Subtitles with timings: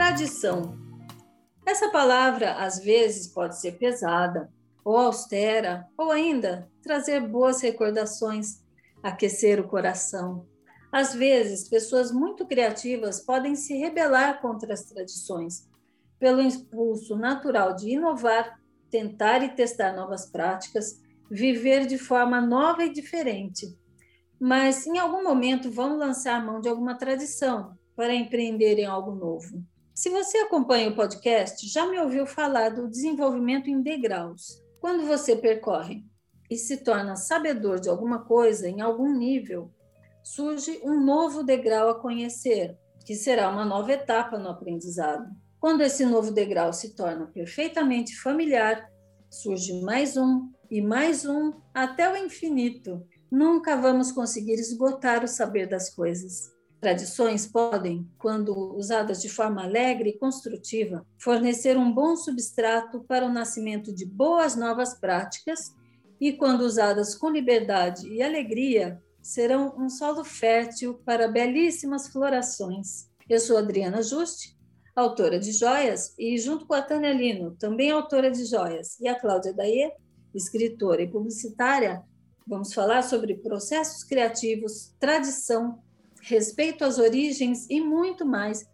[0.00, 0.78] Tradição.
[1.66, 4.50] Essa palavra às vezes pode ser pesada,
[4.82, 8.64] ou austera, ou ainda trazer boas recordações,
[9.02, 10.48] aquecer o coração.
[10.90, 15.68] Às vezes, pessoas muito criativas podem se rebelar contra as tradições,
[16.18, 18.58] pelo impulso natural de inovar,
[18.90, 20.98] tentar e testar novas práticas,
[21.30, 23.66] viver de forma nova e diferente.
[24.40, 29.62] Mas em algum momento vão lançar mão de alguma tradição para empreender em algo novo.
[30.00, 34.64] Se você acompanha o podcast, já me ouviu falar do desenvolvimento em degraus.
[34.80, 36.02] Quando você percorre
[36.50, 39.70] e se torna sabedor de alguma coisa em algum nível,
[40.24, 45.28] surge um novo degrau a conhecer, que será uma nova etapa no aprendizado.
[45.60, 48.90] Quando esse novo degrau se torna perfeitamente familiar,
[49.28, 53.06] surge mais um e mais um até o infinito.
[53.30, 56.58] Nunca vamos conseguir esgotar o saber das coisas.
[56.80, 63.32] Tradições podem, quando usadas de forma alegre e construtiva, fornecer um bom substrato para o
[63.32, 65.74] nascimento de boas novas práticas
[66.18, 73.10] e, quando usadas com liberdade e alegria, serão um solo fértil para belíssimas florações.
[73.28, 74.56] Eu sou Adriana Juste,
[74.96, 79.20] autora de joias, e junto com a Tânia Lino, também autora de joias, e a
[79.20, 79.92] Cláudia Daie,
[80.34, 82.02] escritora e publicitária,
[82.46, 85.78] vamos falar sobre processos criativos, tradição,
[86.22, 88.64] respeito às origens e muito mais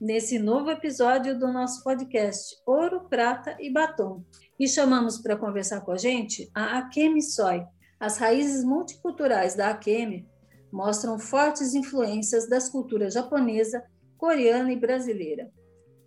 [0.00, 4.24] nesse novo episódio do nosso podcast Ouro, Prata e Batom.
[4.58, 7.64] E chamamos para conversar com a gente a Akemi Soy.
[8.00, 10.26] As raízes multiculturais da Akemi
[10.72, 13.84] mostram fortes influências das culturas japonesa,
[14.16, 15.50] coreana e brasileira.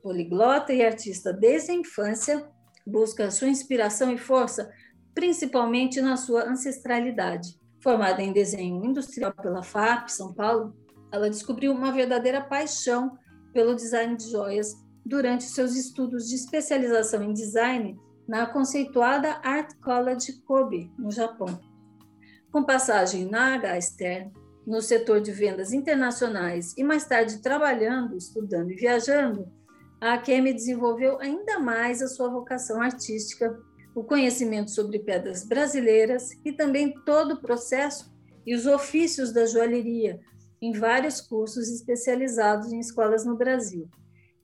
[0.02, 2.50] Poliglota e artista desde a infância,
[2.86, 4.70] busca sua inspiração e força
[5.16, 7.58] principalmente na sua ancestralidade.
[7.82, 10.76] Formada em desenho industrial pela FAP, São Paulo,
[11.16, 13.18] ela descobriu uma verdadeira paixão
[13.54, 17.98] pelo design de joias durante seus estudos de especialização em design
[18.28, 21.60] na conceituada Art College Kobe, no Japão.
[22.52, 23.80] Com passagem na H.
[24.66, 29.48] No setor de vendas internacionais e mais tarde trabalhando, estudando e viajando,
[30.02, 33.56] a Akemi desenvolveu ainda mais a sua vocação artística,
[33.94, 38.12] o conhecimento sobre pedras brasileiras e também todo o processo
[38.46, 40.20] e os ofícios da joalheria,
[40.62, 43.90] em vários cursos especializados em escolas no Brasil.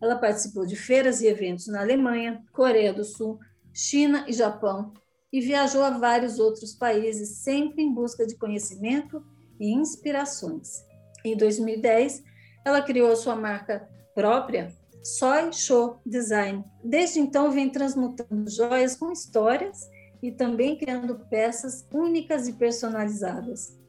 [0.01, 3.39] Ela participou de feiras e eventos na Alemanha, Coreia do Sul,
[3.73, 4.93] China e Japão
[5.31, 9.23] e viajou a vários outros países, sempre em busca de conhecimento
[9.59, 10.83] e inspirações.
[11.23, 12.23] Em 2010,
[12.65, 16.63] ela criou sua marca própria, Soy Show Design.
[16.83, 19.89] Desde então, vem transmutando joias com histórias
[20.21, 23.79] e também criando peças únicas e personalizadas.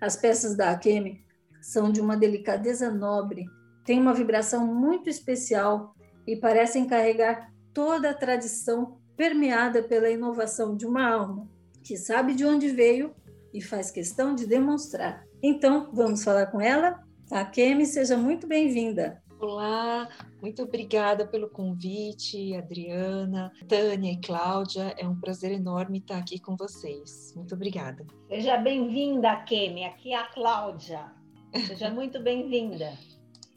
[0.00, 1.23] As peças da Akemi
[1.64, 3.46] são de uma delicadeza nobre,
[3.86, 5.94] têm uma vibração muito especial
[6.26, 11.48] e parecem carregar toda a tradição permeada pela inovação de uma alma
[11.82, 13.14] que sabe de onde veio
[13.52, 15.24] e faz questão de demonstrar.
[15.42, 17.02] Então, vamos falar com ela?
[17.30, 19.22] A Kemi, seja muito bem-vinda.
[19.40, 20.08] Olá,
[20.42, 24.94] muito obrigada pelo convite, Adriana, Tânia e Cláudia.
[24.98, 27.32] É um prazer enorme estar aqui com vocês.
[27.34, 28.06] Muito obrigada.
[28.28, 29.84] Seja bem-vinda, Kemi.
[29.84, 31.23] Aqui é a Cláudia.
[31.66, 32.92] Seja muito bem-vinda.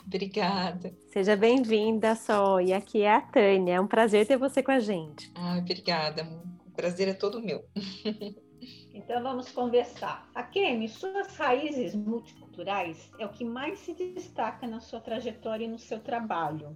[0.05, 0.93] Obrigada.
[1.11, 2.61] Seja bem-vinda, Sol.
[2.61, 3.75] E aqui é a Tânia.
[3.75, 5.31] É um prazer ter você com a gente.
[5.35, 6.23] Ah, obrigada.
[6.65, 7.65] O prazer é todo meu.
[8.93, 10.27] Então vamos conversar.
[10.33, 15.67] A Kemi, suas raízes multiculturais é o que mais se destaca na sua trajetória e
[15.67, 16.75] no seu trabalho.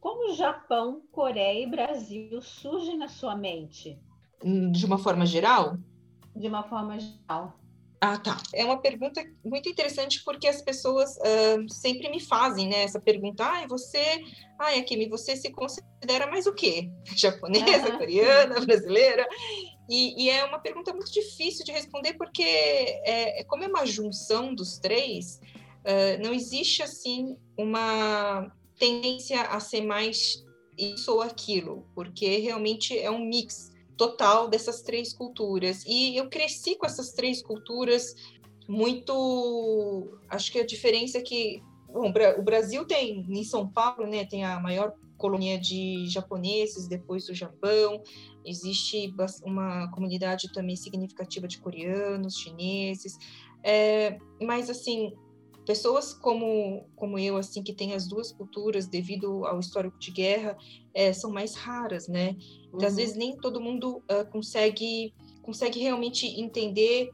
[0.00, 4.00] Como Japão, Coreia e Brasil surgem na sua mente?
[4.42, 5.76] De uma forma geral?
[6.34, 7.60] De uma forma geral.
[8.06, 8.36] Ah, tá.
[8.52, 12.82] É uma pergunta muito interessante porque as pessoas uh, sempre me fazem, né?
[12.82, 14.22] Essa pergunta, ah, você,
[14.58, 16.90] ah, Akemi, você se considera mais o quê?
[17.16, 19.26] Japonesa, coreana, brasileira?
[19.88, 23.86] E, e, é uma pergunta muito difícil de responder porque é, é como é uma
[23.86, 25.40] junção dos três,
[25.80, 30.44] uh, não existe assim uma tendência a ser mais
[30.76, 35.84] isso ou aquilo, porque realmente é um mix total dessas três culturas.
[35.86, 38.14] E eu cresci com essas três culturas
[38.68, 40.18] muito.
[40.28, 41.62] Acho que a diferença é que
[41.94, 47.26] bom, o Brasil tem, em São Paulo, né, tem a maior colônia de japoneses depois
[47.26, 48.02] do Japão,
[48.44, 49.14] existe
[49.44, 53.16] uma comunidade também significativa de coreanos, chineses,
[53.62, 55.14] é, mas assim
[55.64, 60.54] pessoas como como eu assim que tem as duas culturas devido ao histórico de guerra
[60.92, 62.36] é, são mais raras né
[62.80, 62.86] uhum.
[62.86, 67.10] às vezes nem todo mundo uh, consegue consegue realmente entender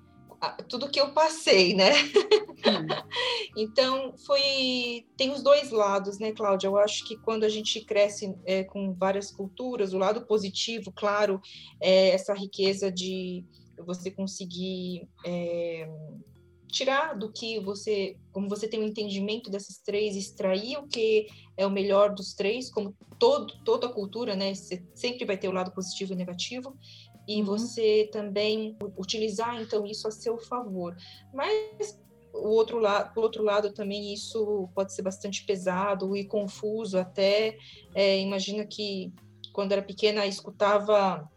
[0.69, 1.91] tudo que eu passei, né?
[3.57, 5.05] então, foi.
[5.17, 6.69] Tem os dois lados, né, Cláudia?
[6.69, 11.41] Eu acho que quando a gente cresce é, com várias culturas, o lado positivo, claro,
[11.81, 13.45] é essa riqueza de
[13.85, 15.09] você conseguir.
[15.27, 15.89] É,
[16.71, 21.27] tirar do que você, como você tem um entendimento dessas três, extrair o que
[21.57, 24.55] é o melhor dos três, como todo, toda a cultura, né?
[24.55, 26.77] Você sempre vai ter o lado positivo e negativo,
[27.27, 27.47] e uhum.
[27.47, 30.97] você também utilizar então isso a seu favor.
[31.33, 32.01] Mas
[32.33, 37.57] o outro lado, por outro lado, também isso pode ser bastante pesado e confuso até.
[37.95, 39.13] É, imagina que
[39.53, 41.29] quando era pequena escutava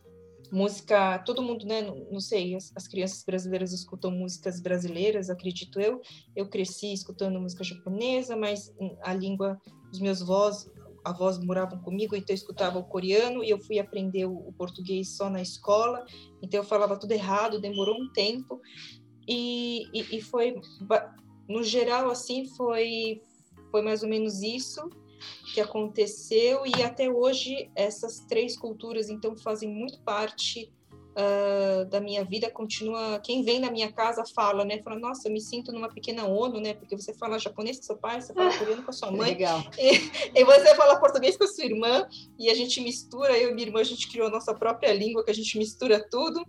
[0.53, 5.99] música, todo mundo, né, não, sei, as, as, crianças brasileiras escutam músicas brasileiras, acredito eu.
[6.35, 8.71] Eu cresci escutando música japonesa, mas
[9.01, 9.59] a língua
[9.89, 10.71] dos meus avós,
[11.03, 15.17] avós moravam comigo, então eu escutava o coreano e eu fui aprender o, o português
[15.17, 16.05] só na escola,
[16.41, 18.61] então eu falava tudo errado, demorou um tempo.
[19.27, 20.53] E, e, e foi,
[21.49, 23.23] no geral, assim, foi,
[23.71, 24.87] foi mais ou menos isso
[25.53, 30.71] que aconteceu e até hoje essas três culturas então fazem muito parte
[31.13, 35.33] uh, da minha vida continua quem vem na minha casa fala né fala nossa eu
[35.33, 38.57] me sinto numa pequena ONU né porque você fala japonês com seu pai você fala
[38.57, 39.63] coreano com a sua mãe Legal.
[39.77, 43.53] E, e, você fala português com a sua irmã e a gente mistura eu e
[43.53, 46.43] minha irmã a gente criou a nossa própria língua que a gente mistura tudo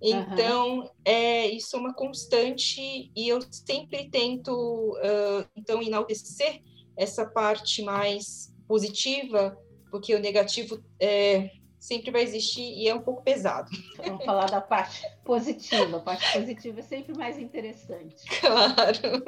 [0.00, 0.90] então uhum.
[1.04, 6.62] é isso é uma constante e eu sempre tento uh, então enaltecer
[6.96, 9.56] essa parte mais positiva,
[9.90, 13.70] porque o negativo é, sempre vai existir e é um pouco pesado.
[13.96, 15.98] Vamos falar da parte positiva.
[15.98, 18.24] A parte positiva é sempre mais interessante.
[18.40, 19.24] Claro.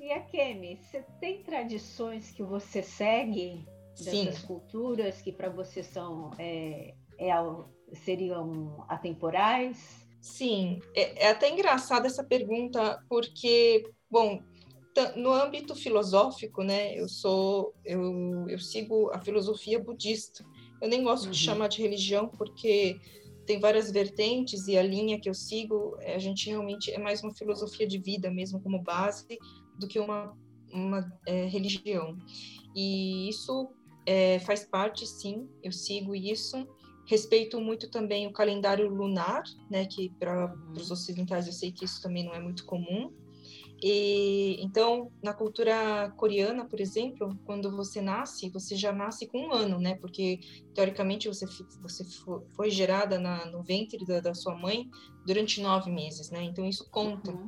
[0.00, 4.46] E a Kemi, você tem tradições que você segue dessas Sim.
[4.46, 7.32] culturas que para você são é, é,
[8.04, 10.06] seriam atemporais?
[10.20, 14.42] Sim, é, é até engraçada essa pergunta, porque, bom,
[15.16, 20.44] no âmbito filosófico, né, eu sou, eu, eu sigo a filosofia budista.
[20.80, 21.30] Eu nem gosto uhum.
[21.30, 23.00] de chamar de religião porque
[23.46, 27.22] tem várias vertentes e a linha que eu sigo, é, a gente realmente é mais
[27.22, 29.38] uma filosofia de vida mesmo como base
[29.78, 30.36] do que uma,
[30.72, 32.16] uma é, religião.
[32.74, 33.70] E isso
[34.04, 36.68] é, faz parte, sim, eu sigo isso.
[37.06, 40.72] Respeito muito também o calendário lunar, né, que para uhum.
[40.72, 43.10] os ocidentais eu sei que isso também não é muito comum.
[43.80, 49.52] E então, na cultura coreana, por exemplo, quando você nasce, você já nasce com um
[49.52, 49.94] ano, né?
[49.94, 50.40] Porque
[50.74, 51.46] teoricamente você
[51.80, 52.04] você
[52.56, 54.88] foi gerada na, no ventre da, da, sua mãe
[55.24, 56.42] durante nove meses, né?
[56.42, 57.30] Então isso conta.
[57.30, 57.46] Uhum.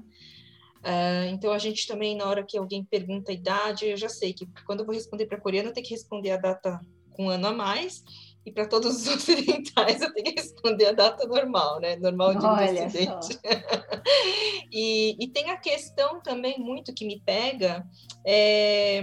[0.78, 4.32] Uh, então a gente também na hora que alguém pergunta a idade, eu já sei
[4.32, 6.80] que quando eu vou responder para coreano, eu tenho que responder a data
[7.10, 8.04] com um ano a mais
[8.44, 11.96] e para todos os ocidentais eu tenho que responder a data normal, né?
[11.96, 13.38] Normal de Olha ocidente.
[14.72, 17.86] e, e tem a questão também muito que me pega
[18.26, 19.02] é,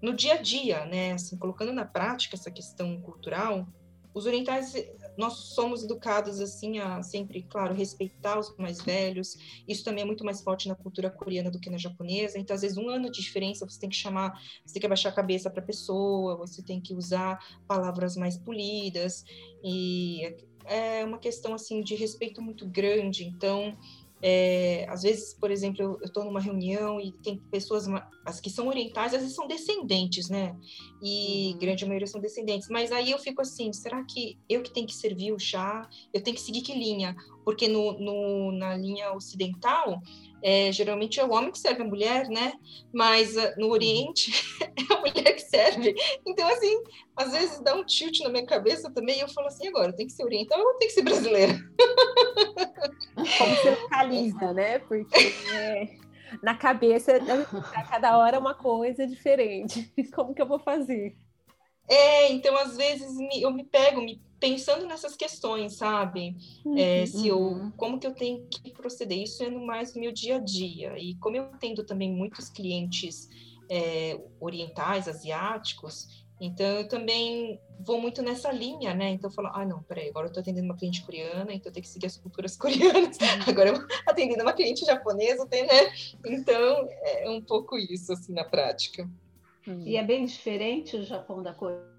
[0.00, 1.12] no dia a dia, né?
[1.12, 3.66] Assim, colocando na prática essa questão cultural,
[4.14, 4.74] os orientais
[5.22, 9.36] nós somos educados assim a sempre, claro, respeitar os mais velhos.
[9.66, 12.38] Isso também é muito mais forte na cultura coreana do que na japonesa.
[12.38, 14.32] Então, às vezes, um ano de diferença, você tem que chamar,
[14.66, 17.38] você tem que abaixar a cabeça para a pessoa, você tem que usar
[17.68, 19.24] palavras mais polidas
[19.64, 20.34] e
[20.64, 23.24] é uma questão assim de respeito muito grande.
[23.24, 23.76] Então,
[24.22, 27.86] é, às vezes, por exemplo, eu estou numa reunião e tem pessoas,
[28.24, 30.56] as que são orientais, às vezes são descendentes, né?
[31.02, 31.58] E uhum.
[31.58, 32.68] grande maioria são descendentes.
[32.68, 35.88] Mas aí eu fico assim, será que eu que tenho que servir o chá?
[36.14, 37.16] Eu tenho que seguir que linha?
[37.44, 40.00] Porque no, no na linha ocidental,
[40.42, 42.52] é, geralmente é o homem que serve a mulher, né?
[42.92, 45.94] Mas uh, no Oriente é a mulher que serve.
[46.26, 46.82] Então, assim,
[47.16, 50.06] às vezes dá um tilt na minha cabeça também e eu falo assim, agora, tem
[50.06, 51.54] que ser oriental ou tem que ser brasileira?
[53.14, 54.78] Como você localiza, né?
[54.80, 55.88] Porque é,
[56.42, 57.12] na cabeça,
[57.74, 59.92] a cada hora é uma coisa diferente.
[60.14, 61.14] Como que eu vou fazer?
[61.88, 66.36] É, então às vezes me, eu me pego me pensando nessas questões, sabe?
[66.64, 67.70] Uhum, é, se eu, uhum.
[67.76, 69.22] como que eu tenho que proceder?
[69.22, 70.98] Isso é no mais no meu dia a dia.
[70.98, 73.28] E como eu tendo também muitos clientes
[73.70, 79.10] é, orientais, asiáticos, então eu também vou muito nessa linha, né?
[79.10, 81.72] Então eu falo, ah, não, peraí, agora eu estou atendendo uma cliente coreana, então eu
[81.72, 83.16] tenho que seguir as culturas coreanas.
[83.18, 83.44] Uhum.
[83.46, 85.92] Agora eu atendendo uma cliente japonesa, né?
[86.26, 89.08] Então é um pouco isso, assim, na prática.
[89.86, 91.91] E é bem diferente o Japão da Coreia,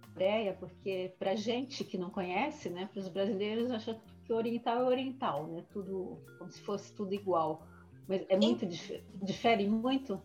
[0.53, 5.47] porque para gente que não conhece, né, para os brasileiros, acha que oriental é oriental,
[5.47, 5.63] né?
[5.71, 7.65] Tudo como se fosse tudo igual.
[8.07, 10.21] Mas é muito dif difere muito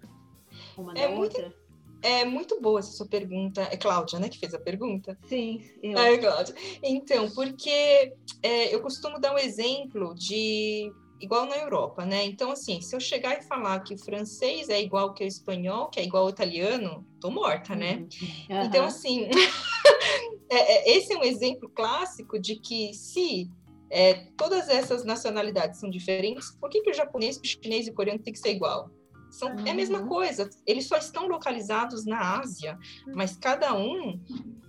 [0.76, 1.54] uma é da muito, outra.
[2.02, 3.62] É muito boa essa sua pergunta.
[3.62, 5.18] É Cláudia, né, que fez a pergunta?
[5.26, 5.98] Sim, eu.
[5.98, 6.54] É, Cláudia.
[6.82, 12.24] Então, porque é, eu costumo dar um exemplo de igual na Europa, né?
[12.24, 15.88] Então, assim, se eu chegar e falar que o francês é igual que o espanhol,
[15.88, 18.06] que é igual ao italiano, tô morta, né?
[18.48, 18.62] Uhum.
[18.64, 19.28] Então, assim,
[20.50, 23.50] é, é, esse é um exemplo clássico de que se
[23.90, 27.94] é, todas essas nacionalidades são diferentes, por que, que o japonês, o chinês e o
[27.94, 28.90] coreano tem que ser igual?
[29.30, 29.66] São, uhum.
[29.66, 30.08] É a mesma uhum.
[30.08, 32.78] coisa, eles só estão localizados na Ásia,
[33.14, 34.20] mas cada um,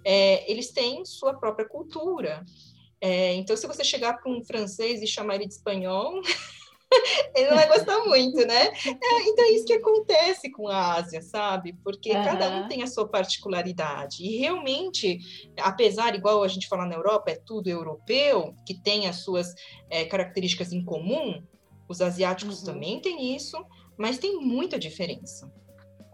[0.03, 2.45] é, eles têm sua própria cultura.
[3.01, 6.21] É, então, se você chegar para um francês e chamar ele de espanhol,
[7.35, 8.67] ele não vai gostar muito, né?
[8.85, 11.73] É, então, é isso que acontece com a Ásia, sabe?
[11.83, 12.23] Porque uhum.
[12.23, 14.23] cada um tem a sua particularidade.
[14.23, 15.19] E realmente,
[15.59, 19.53] apesar, igual a gente fala na Europa, é tudo europeu, que tem as suas
[19.89, 21.41] é, características em comum,
[21.87, 22.73] os asiáticos uhum.
[22.73, 23.57] também têm isso,
[23.97, 25.51] mas tem muita diferença.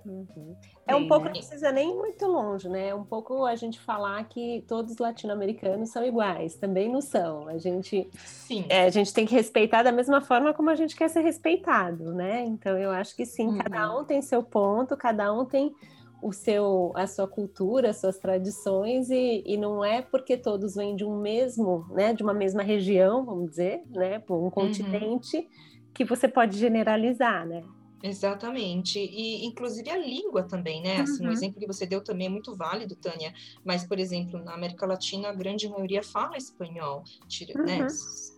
[0.06, 0.56] Uhum.
[0.88, 2.90] É um pouco, não precisa nem ir muito longe, né?
[2.90, 7.48] É um pouco a gente falar que todos os latino-americanos são iguais, também não são.
[7.48, 8.66] A gente, sim.
[8.70, 12.14] É, a gente tem que respeitar da mesma forma como a gente quer ser respeitado,
[12.14, 12.46] né?
[12.46, 13.58] Então eu acho que sim, uhum.
[13.58, 15.74] cada um tem seu ponto, cada um tem
[16.22, 20.96] o seu, a sua cultura, as suas tradições e, e não é porque todos vêm
[20.96, 22.14] de um mesmo, né?
[22.14, 24.22] De uma mesma região, vamos dizer, né?
[24.30, 24.50] Um uhum.
[24.52, 25.46] continente uhum.
[25.94, 27.64] que você pode generalizar, né?
[28.06, 29.00] Exatamente.
[29.00, 31.02] E, inclusive, a língua também, né?
[31.02, 31.30] Assim, uhum.
[31.30, 33.34] O exemplo que você deu também é muito válido, Tânia.
[33.64, 37.56] Mas, por exemplo, na América Latina, a grande maioria fala espanhol, né?
[37.56, 37.66] uhum.
[37.66, 37.88] né?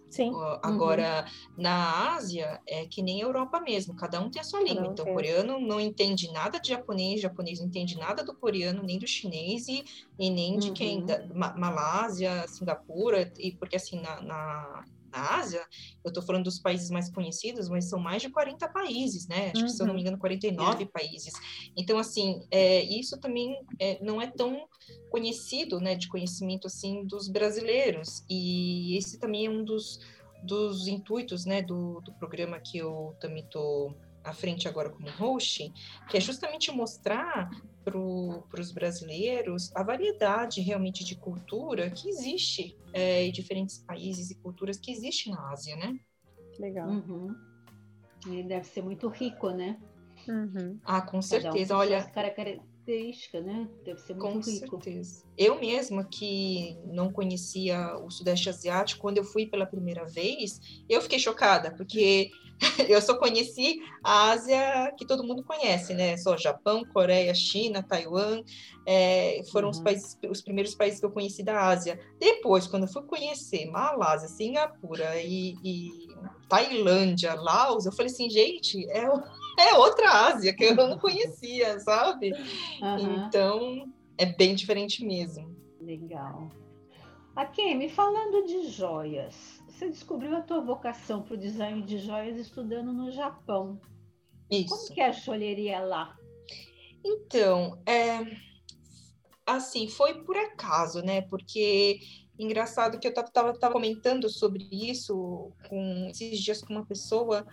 [0.10, 0.32] Sim.
[0.64, 1.64] Agora, uhum.
[1.64, 4.88] na Ásia, é que nem a Europa mesmo, cada um tem a sua língua.
[4.88, 8.98] então, o coreano não entende nada de japonês, japonês não entende nada do coreano, nem
[8.98, 9.84] do chinês, e,
[10.18, 11.06] e nem de quem, uhum.
[11.06, 15.66] da Malásia, Singapura, e porque assim, na, na na Ásia,
[16.04, 19.52] eu estou falando dos países mais conhecidos, mas são mais de 40 países, né?
[19.52, 19.68] Acho uhum.
[19.68, 20.08] que, se eu não me uhum.
[20.08, 20.86] engano, 49 é.
[20.88, 21.34] países.
[21.76, 24.68] Então, assim, é, isso também é, não é tão
[25.10, 28.24] conhecido, né, de conhecimento, assim, dos brasileiros.
[28.30, 30.00] E esse também é um dos,
[30.44, 35.72] dos intuitos, né, do, do programa que eu também estou à frente agora como host,
[36.10, 37.50] que é justamente mostrar
[37.84, 37.98] para
[38.54, 44.78] os brasileiros a variedade realmente de cultura que existe é, em diferentes países e culturas
[44.80, 46.00] que existe na Ásia, né?
[46.60, 46.90] Legal.
[46.90, 47.36] Uhum.
[48.28, 49.80] E deve ser muito rico, né?
[50.28, 50.80] Uhum.
[50.84, 51.76] Ah, com certeza.
[51.76, 53.70] Um Olha, característica, né?
[53.86, 54.84] Deve ser muito com rico.
[54.84, 55.24] Certeza.
[55.38, 61.02] Eu mesma que não conhecia o Sudeste Asiático, quando eu fui pela primeira vez, eu
[61.02, 62.32] fiquei chocada, porque
[62.88, 66.18] eu só conheci a Ásia que todo mundo conhece, né?
[66.18, 68.42] Só Japão, Coreia, China, Taiwan,
[68.86, 69.72] é, foram uhum.
[69.72, 72.00] os, países, os primeiros países que eu conheci da Ásia.
[72.20, 76.08] Depois, quando eu fui conhecer Malásia, Singapura e, e
[76.50, 79.04] Tailândia, Laos, eu falei assim, gente, é,
[79.60, 82.32] é outra Ásia que eu não conhecia, sabe?
[82.82, 83.28] Uhum.
[83.28, 85.56] Então, é bem diferente mesmo.
[85.80, 86.50] Legal.
[87.36, 92.40] Aqui, me falando de joias, você descobriu a tua vocação para o design de joias
[92.40, 93.80] estudando no Japão.
[94.50, 94.70] Isso.
[94.70, 96.18] Como que é a joalheria lá?
[97.06, 98.26] Então, é,
[99.46, 101.22] assim, foi por acaso, né?
[101.22, 102.00] Porque
[102.40, 107.46] engraçado que eu estava comentando sobre isso com esses dias com uma pessoa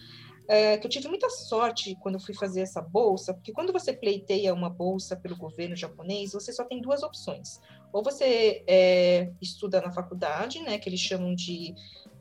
[0.48, 4.52] é, que eu tive muita sorte quando fui fazer essa bolsa, porque quando você pleiteia
[4.52, 7.60] uma bolsa pelo governo japonês, você só tem duas opções.
[7.92, 11.74] Ou você é, estuda na faculdade, né, que eles chamam de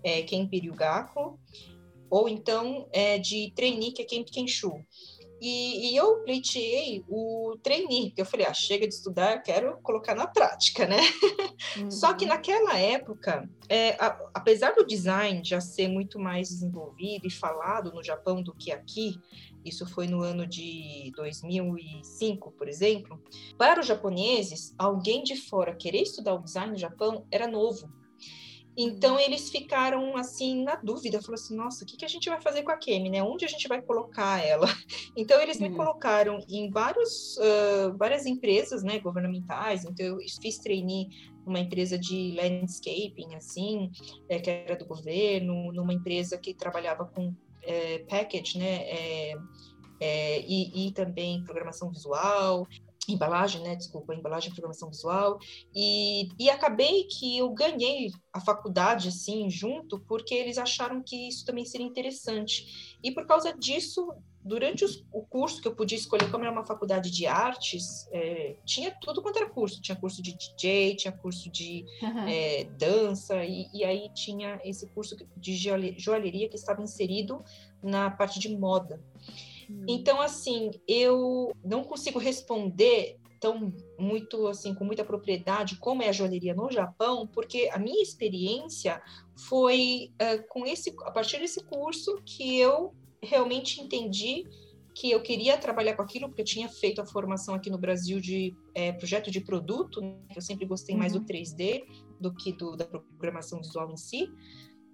[0.03, 1.39] é, Kenpi Ryugaku,
[2.10, 4.83] ou então é, de trainee, que é Kenpi Kenshu.
[5.45, 10.15] E, e, eu pleiteei o trainee, porque eu falei, ah, chega de estudar, quero colocar
[10.15, 11.01] na prática, né?
[11.75, 11.91] Uhum.
[11.91, 17.29] Só que naquela época, é, a, apesar do design já ser muito mais desenvolvido e
[17.29, 19.19] falado no Japão do que aqui,
[19.65, 23.22] isso foi no ano de 2005, por exemplo,
[23.57, 27.91] para os japoneses, alguém de fora querer estudar o design no Japão era novo.
[28.77, 32.41] Então eles ficaram assim na dúvida, falou assim, nossa, o que, que a gente vai
[32.41, 33.21] fazer com a Kemi, né?
[33.21, 34.67] Onde a gente vai colocar ela?
[35.15, 35.75] Então eles me uhum.
[35.75, 39.85] colocaram em vários, uh, várias empresas, né, governamentais.
[39.85, 41.07] Então eu fiz trainee
[41.45, 43.91] numa empresa de landscaping, assim,
[44.27, 48.75] é, que era do governo, numa empresa que trabalhava com é, package, né?
[48.89, 49.33] É,
[49.99, 52.67] é, e, e, também programação visual
[53.07, 55.38] embalagem, né, desculpa, embalagem e programação visual,
[55.75, 61.45] e, e acabei que eu ganhei a faculdade, assim, junto, porque eles acharam que isso
[61.45, 66.29] também seria interessante, e por causa disso, durante os, o curso que eu podia escolher,
[66.29, 70.36] como era uma faculdade de artes, é, tinha tudo quanto era curso, tinha curso de
[70.38, 72.27] DJ, tinha curso de uhum.
[72.27, 75.55] é, dança, e, e, aí tinha esse curso de
[75.98, 77.43] joalheria que estava inserido
[77.81, 79.01] na parte de moda,
[79.70, 79.86] Hum.
[79.88, 86.13] Então, assim, eu não consigo responder tão muito assim com muita propriedade como é a
[86.13, 89.01] joalheria no Japão, porque a minha experiência
[89.50, 94.46] foi uh, com esse a partir desse curso que eu realmente entendi
[94.96, 98.22] que eu queria trabalhar com aquilo, porque eu tinha feito a formação aqui no Brasil
[98.22, 100.15] de é, projeto de produto, né?
[100.36, 102.15] eu sempre gostei mais do 3D uhum.
[102.20, 104.32] do que do, da programação visual em si,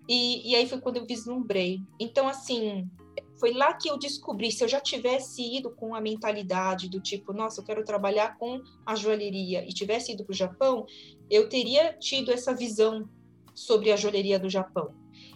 [0.08, 1.82] e, e aí foi quando eu vislumbrei.
[2.00, 2.90] Então, assim,
[3.40, 7.32] foi lá que eu descobri, se eu já tivesse ido com a mentalidade do tipo,
[7.32, 10.86] nossa, eu quero trabalhar com a joalheria, e tivesse ido para o Japão,
[11.30, 13.10] eu teria tido essa visão
[13.56, 14.94] sobre a joalheria do Japão.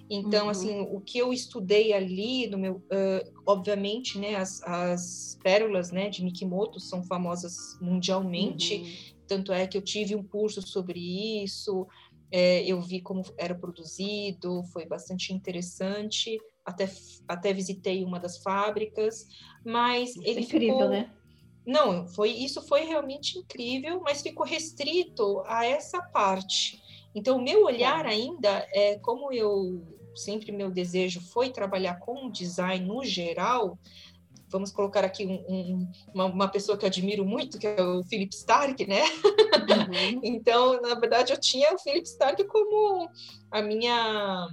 [0.10, 0.50] Então, uhum.
[0.50, 6.10] assim, o que eu estudei ali, no meu, uh, obviamente, né, as, as pérolas, né,
[6.10, 9.18] de Mikimoto são famosas mundialmente, uhum.
[9.28, 11.00] tanto é que eu tive um curso sobre
[11.44, 11.88] isso,
[12.32, 16.90] é, eu vi como era produzido, foi bastante interessante, até,
[17.28, 19.28] até visitei uma das fábricas,
[19.66, 20.90] mas isso ele é incrível, ficou...
[20.90, 21.12] né?
[21.66, 26.82] Não, foi isso foi realmente incrível, mas ficou restrito a essa parte.
[27.16, 29.82] Então, o meu olhar ainda é como eu
[30.16, 33.78] sempre meu desejo foi trabalhar com design no geral.
[34.50, 38.04] Vamos colocar aqui um, um, uma, uma, pessoa que eu admiro muito, que é o
[38.04, 39.02] Philip Stark, né?
[39.02, 40.20] Uhum.
[40.22, 43.10] então, na verdade, eu tinha o Philip Stark como
[43.50, 44.48] a minha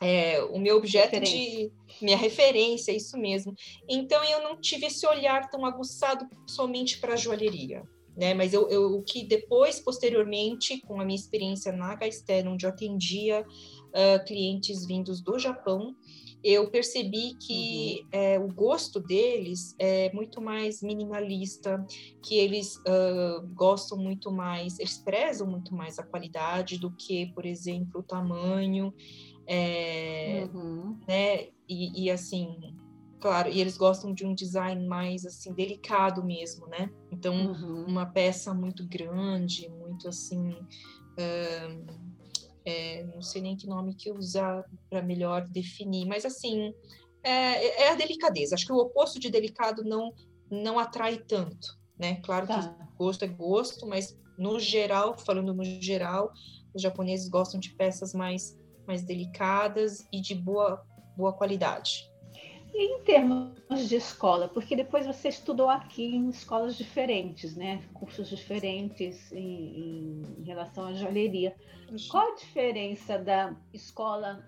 [0.00, 1.38] é, o meu objeto referência.
[1.38, 3.54] de minha referência, isso mesmo.
[3.88, 7.82] Então eu não tive esse olhar tão aguçado somente para a joalheria
[8.16, 8.32] né?
[8.34, 13.42] Mas eu, eu que depois, posteriormente, com a minha experiência na Gaisten, onde eu atendia
[13.42, 15.94] uh, clientes vindos do Japão,
[16.42, 18.08] eu percebi que uhum.
[18.12, 21.84] é, o gosto deles é muito mais minimalista,
[22.22, 27.46] que eles uh, gostam muito mais, eles prezam muito mais a qualidade do que, por
[27.46, 28.92] exemplo, o tamanho,
[29.46, 30.98] é, uhum.
[31.06, 31.48] né?
[31.68, 32.76] E, e, assim,
[33.20, 36.90] claro, e eles gostam de um design mais assim delicado mesmo, né?
[37.10, 37.86] Então, uhum.
[37.86, 40.56] uma peça muito grande, muito assim,
[42.64, 46.72] é, não sei nem que nome que usar para melhor definir, mas assim
[47.22, 48.54] é, é, a delicadeza.
[48.54, 50.12] Acho que o oposto de delicado não
[50.50, 52.16] não atrai tanto, né?
[52.16, 52.60] Claro tá.
[52.60, 56.30] que gosto é gosto, mas no geral, falando no geral,
[56.74, 60.84] os japoneses gostam de peças mais mais delicadas e de boa
[61.16, 62.10] boa qualidade.
[62.72, 67.84] E em termos de escola, porque depois você estudou aqui em escolas diferentes, né?
[67.94, 71.54] Cursos diferentes em, em relação à joalheria.
[72.10, 74.44] Qual a diferença da escola,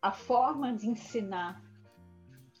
[0.00, 1.62] a forma de ensinar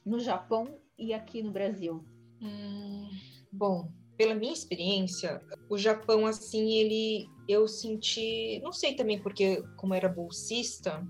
[0.04, 2.04] no Japão e aqui no Brasil?
[2.42, 3.08] Hum,
[3.50, 9.94] bom, pela minha experiência, o Japão, assim, ele, eu senti, não sei também porque como
[9.94, 11.06] era bolsista,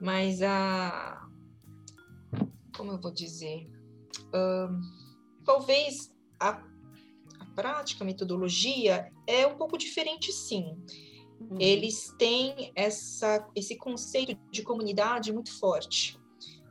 [0.00, 1.28] mas a
[2.76, 3.68] como eu vou dizer,
[4.28, 4.80] uh,
[5.44, 6.62] talvez a,
[7.38, 10.76] a, prática, a metodologia é um pouco diferente, sim.
[11.38, 11.58] Uhum.
[11.60, 16.18] Eles têm essa, esse conceito de comunidade muito forte.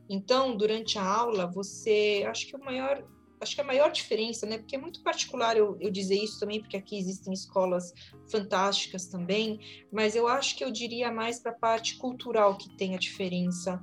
[0.09, 3.05] Então, durante a aula, você, acho que o maior,
[3.41, 6.61] acho que a maior diferença, né, porque é muito particular eu, eu dizer isso também,
[6.61, 7.91] porque aqui existem escolas
[8.31, 9.59] fantásticas também,
[9.91, 13.81] mas eu acho que eu diria mais para a parte cultural que tem a diferença.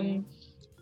[0.00, 0.16] Uhum.
[0.16, 0.24] Um,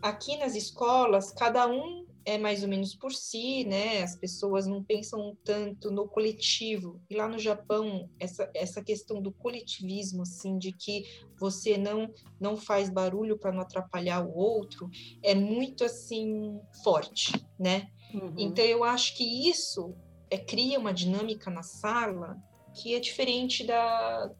[0.01, 4.03] aqui nas escolas, cada um é mais ou menos por si, né?
[4.03, 7.01] As pessoas não pensam tanto no coletivo.
[7.09, 11.03] E lá no Japão, essa, essa questão do coletivismo, assim, de que
[11.39, 14.89] você não não faz barulho para não atrapalhar o outro,
[15.23, 17.87] é muito assim forte, né?
[18.13, 18.33] Uhum.
[18.37, 19.95] Então eu acho que isso
[20.29, 22.37] é, cria uma dinâmica na sala
[22.73, 24.31] que é diferente da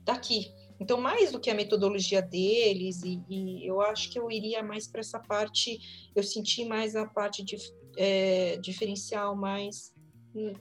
[0.00, 0.52] daqui.
[0.82, 4.88] Então, mais do que a metodologia deles, e, e eu acho que eu iria mais
[4.88, 5.78] para essa parte,
[6.12, 7.56] eu senti mais a parte de,
[7.96, 9.94] é, diferencial mais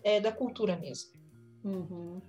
[0.03, 1.10] é, da cultura mesmo.
[1.63, 2.21] Uhum.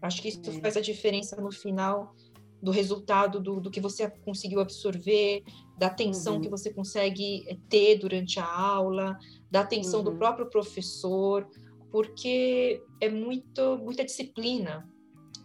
[0.00, 0.60] Acho que isso é.
[0.60, 2.14] faz a diferença no final
[2.62, 5.42] do resultado do, do que você conseguiu absorver,
[5.76, 6.40] da atenção uhum.
[6.42, 9.18] que você consegue é, ter durante a aula,
[9.50, 10.04] da atenção uhum.
[10.04, 11.44] do próprio professor,
[11.90, 14.88] porque é muito, muita disciplina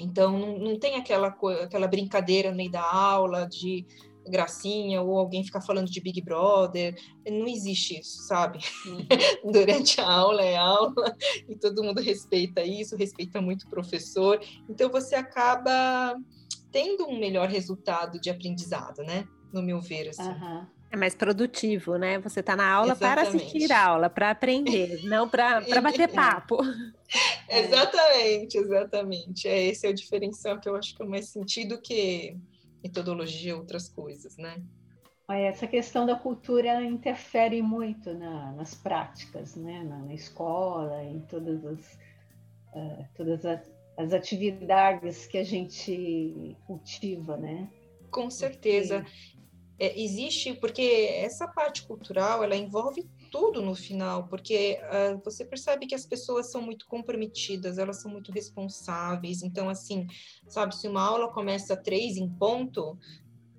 [0.01, 3.85] então, não, não tem aquela, aquela brincadeira no meio da aula de
[4.27, 6.95] gracinha ou alguém ficar falando de Big Brother.
[7.27, 8.59] Não existe isso, sabe?
[8.85, 9.07] Uhum.
[9.51, 11.15] Durante a aula é aula
[11.47, 14.39] e todo mundo respeita isso, respeita muito o professor.
[14.69, 16.15] Então, você acaba
[16.71, 19.27] tendo um melhor resultado de aprendizado, né?
[19.51, 20.29] No meu ver, assim.
[20.29, 20.65] Uhum.
[20.91, 22.19] É mais produtivo, né?
[22.19, 23.29] Você está na aula Exatamente.
[23.29, 26.57] para assistir a aula, para aprender, não para bater papo.
[27.47, 29.47] Exatamente, exatamente.
[29.47, 32.37] É, esse é o diferencial que eu acho que é mais sentido que
[32.83, 34.61] metodologia e outras coisas, né?
[35.29, 39.83] Essa questão da cultura interfere muito na, nas práticas, né?
[39.83, 41.99] Na, na, escola, em todas as,
[42.73, 47.69] uh, todas as, as, atividades que a gente cultiva, né?
[48.09, 49.05] Com certeza.
[49.81, 55.87] É, existe, porque essa parte cultural, ela envolve tudo no final, porque uh, você percebe
[55.87, 59.41] que as pessoas são muito comprometidas, elas são muito responsáveis.
[59.41, 60.05] Então, assim,
[60.47, 62.95] sabe, se uma aula começa três em ponto,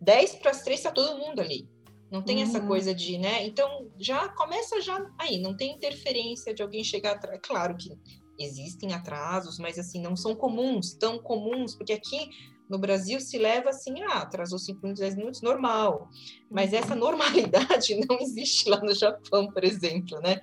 [0.01, 1.69] dez para as três está todo mundo ali.
[2.09, 2.43] Não tem uhum.
[2.45, 3.45] essa coisa de, né?
[3.45, 7.41] Então, já começa já aí, não tem interferência de alguém chegar atrás.
[7.43, 7.99] Claro que
[8.39, 12.31] existem atrasos, mas assim, não são comuns, tão comuns, porque aqui
[12.73, 16.09] no Brasil se leva assim, ah, atrasou 5 minutos, 10 minutos, normal.
[16.51, 16.79] Mas uhum.
[16.79, 20.41] essa normalidade não existe lá no Japão, por exemplo, né?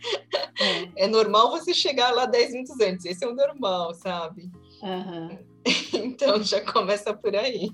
[0.96, 4.50] É, é normal você chegar lá 10 minutos antes, esse é o normal, sabe?
[4.84, 5.38] Uhum.
[5.94, 7.70] Então já começa por aí.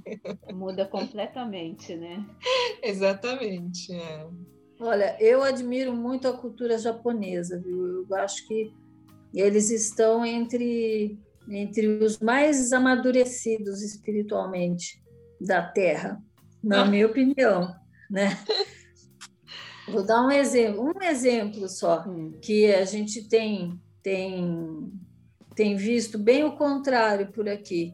[0.52, 2.26] Muda completamente, né?
[2.82, 3.94] Exatamente.
[3.94, 4.28] É.
[4.80, 8.06] Olha, eu admiro muito a cultura japonesa, viu?
[8.10, 8.74] Eu acho que
[9.34, 11.18] eles estão entre
[11.50, 15.02] entre os mais amadurecidos espiritualmente
[15.40, 16.22] da Terra,
[16.64, 16.86] na ah.
[16.86, 17.74] minha opinião,
[18.10, 18.38] né?
[19.88, 22.34] Vou dar um exemplo, um exemplo só hum.
[22.42, 24.92] que a gente tem tem
[25.56, 27.94] tem visto bem o contrário por aqui.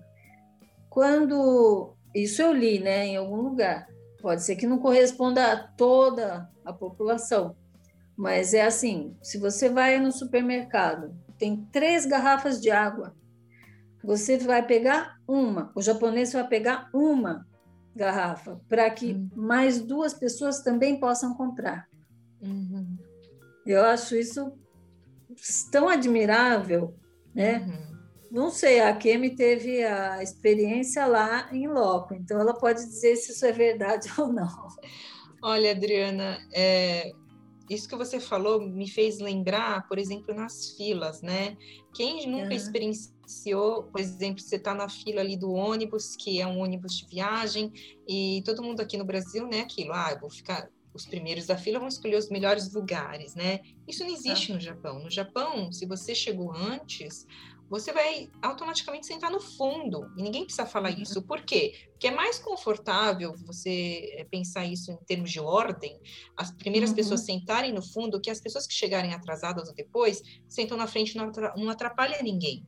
[0.90, 3.88] Quando isso eu li, né, em algum lugar.
[4.22, 7.56] Pode ser que não corresponda a toda a população,
[8.16, 13.16] mas é assim: se você vai no supermercado, tem três garrafas de água,
[14.04, 17.46] você vai pegar uma, o japonês vai pegar uma
[17.96, 19.30] garrafa para que uhum.
[19.36, 21.88] mais duas pessoas também possam comprar.
[22.42, 22.98] Uhum.
[23.66, 24.54] Eu acho isso
[25.72, 26.96] tão admirável,
[27.34, 27.60] né?
[27.60, 27.92] Uhum.
[28.32, 33.34] Não sei, a Kemi teve a experiência lá em loco, então ela pode dizer se
[33.34, 34.68] isso é verdade ou não.
[35.44, 37.12] Olha, Adriana, é,
[37.70, 41.58] isso que você falou me fez lembrar, por exemplo, nas filas, né?
[41.94, 42.52] Quem nunca uhum.
[43.32, 47.08] Experienciou, por exemplo, você está na fila ali do ônibus, que é um ônibus de
[47.08, 47.72] viagem,
[48.08, 49.62] e todo mundo aqui no Brasil, né?
[49.62, 53.62] Aquilo, ah, eu vou ficar os primeiros da fila vão escolher os melhores lugares, né?
[53.88, 55.00] Isso não existe no Japão.
[55.00, 57.26] No Japão, se você chegou antes,
[57.70, 60.12] você vai automaticamente sentar no fundo.
[60.18, 61.02] E ninguém precisa falar uhum.
[61.02, 61.22] isso.
[61.22, 61.88] Por quê?
[61.92, 65.98] Porque é mais confortável você eh, pensar isso em termos de ordem,
[66.36, 66.98] as primeiras uhum.
[66.98, 71.16] pessoas sentarem no fundo, que as pessoas que chegarem atrasadas ou depois sentam na frente
[71.16, 72.68] não atrapalha ninguém.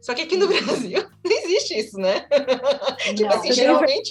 [0.00, 2.26] Só que aqui no Brasil não existe isso, né?
[3.16, 4.10] tipo assim, geralmente.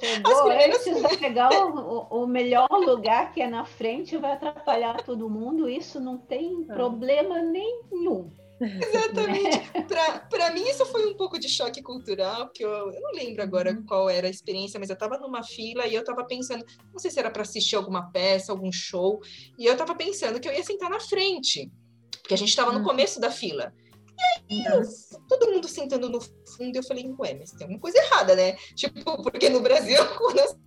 [0.00, 5.30] Chegou antes de pegar o, o, melhor lugar que é na frente vai atrapalhar todo
[5.30, 6.74] mundo, isso não tem ah.
[6.74, 8.30] problema nenhum.
[8.60, 9.70] Exatamente.
[10.28, 13.70] Para mim, isso foi um pouco de choque cultural, que eu, eu não lembro agora
[13.70, 13.84] uhum.
[13.84, 17.10] qual era a experiência, mas eu estava numa fila e eu estava pensando, não sei
[17.10, 19.20] se era para assistir alguma peça, algum show,
[19.58, 21.70] e eu estava pensando que eu ia sentar na frente,
[22.20, 22.84] porque a gente estava no uhum.
[22.84, 23.72] começo da fila.
[24.48, 24.82] E aí,
[25.28, 28.56] todo mundo sentando no fundo, eu falei, ué, mas tem alguma coisa errada, né?
[28.74, 30.58] Tipo, porque no Brasil, quando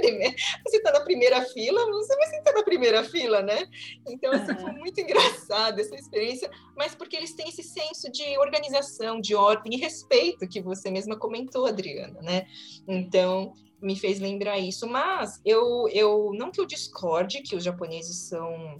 [0.00, 0.34] primeira,
[0.66, 3.66] você está na primeira fila, você vai sentar na primeira fila, né?
[4.08, 9.20] Então, assim, foi muito engraçado essa experiência, mas porque eles têm esse senso de organização,
[9.20, 12.46] de ordem e respeito que você mesma comentou, Adriana, né?
[12.88, 18.28] Então, me fez lembrar isso, mas eu, eu não que eu discorde que os japoneses
[18.28, 18.76] são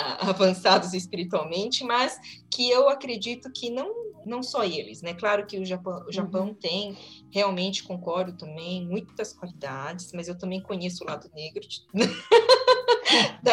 [0.20, 2.18] avançados espiritualmente, mas
[2.50, 5.14] que eu acredito que não não só eles, né?
[5.14, 6.54] Claro que o Japão, o Japão uhum.
[6.54, 6.96] tem,
[7.30, 11.84] realmente concordo também, muitas qualidades, mas eu também conheço o lado negro de...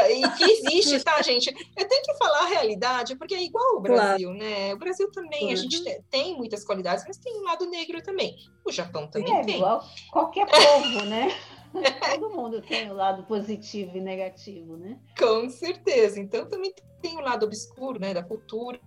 [0.10, 1.49] e que existe, tá, gente?
[1.75, 4.43] Eu tenho que falar a realidade, porque é igual o Brasil, claro.
[4.43, 4.73] né?
[4.73, 5.54] O Brasil também, uhum.
[5.54, 6.04] a gente uhum.
[6.10, 8.36] tem muitas qualidades, mas tem um lado negro também.
[8.65, 9.56] O Japão também é, tem.
[9.58, 11.36] Igual qualquer povo, né?
[12.20, 15.00] Todo mundo tem o lado positivo e negativo, né?
[15.18, 16.20] Com certeza.
[16.20, 18.80] Então também tem o lado obscuro, né, da cultura.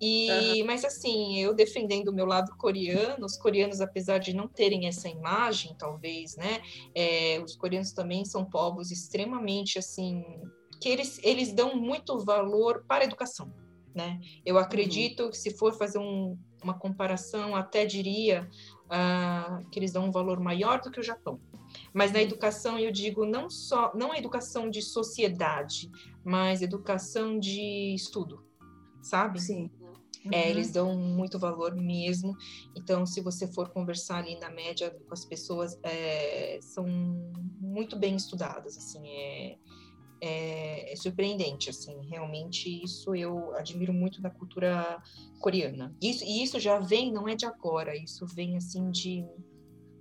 [0.00, 0.66] E uhum.
[0.66, 5.08] mas assim, eu defendendo o meu lado coreano, os coreanos apesar de não terem essa
[5.08, 6.60] imagem, talvez, né,
[6.94, 10.24] é, os coreanos também são povos extremamente assim
[10.80, 13.52] que eles eles dão muito valor para a educação.
[13.94, 14.18] Né?
[14.44, 14.62] Eu uhum.
[14.62, 15.30] acredito uhum.
[15.30, 18.48] que se for fazer um, uma comparação, até diria
[18.86, 21.38] uh, que eles dão um valor maior do que o Japão.
[21.92, 25.90] Mas na educação eu digo não só não a educação de sociedade,
[26.24, 28.44] mas educação de estudo,
[29.02, 29.40] sabe?
[29.40, 29.70] Sim.
[30.30, 30.50] É, uhum.
[30.50, 32.36] eles dão muito valor mesmo.
[32.76, 36.86] Então, se você for conversar ali na média com as pessoas, é, são
[37.60, 39.58] muito bem estudadas, assim, é,
[40.20, 45.02] é, é, surpreendente, assim, realmente isso eu admiro muito da cultura
[45.40, 45.92] coreana.
[46.00, 49.26] Isso, e isso já vem, não é de agora, isso vem, assim, de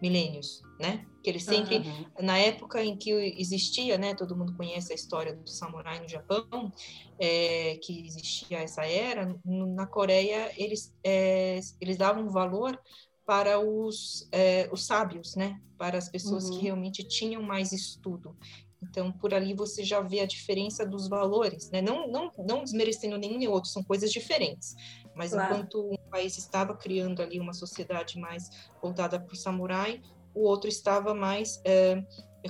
[0.01, 1.05] milênios, né?
[1.23, 2.05] Que ele sempre, uhum.
[2.21, 4.15] na época em que existia, né?
[4.15, 6.71] Todo mundo conhece a história do samurai no Japão,
[7.19, 9.37] é, que existia essa era.
[9.45, 12.79] Na Coreia eles é, eles davam valor
[13.25, 15.61] para os, é, os sábios, né?
[15.77, 16.57] Para as pessoas uhum.
[16.57, 18.35] que realmente tinham mais estudo.
[18.83, 21.81] Então, por ali você já vê a diferença dos valores, né?
[21.81, 24.75] Não, não, não desmerecendo nenhum nem outro, são coisas diferentes.
[25.15, 25.53] Mas claro.
[25.53, 28.49] enquanto um país estava criando ali uma sociedade mais
[28.81, 30.01] voltada para o samurai,
[30.33, 32.01] o outro estava mais é,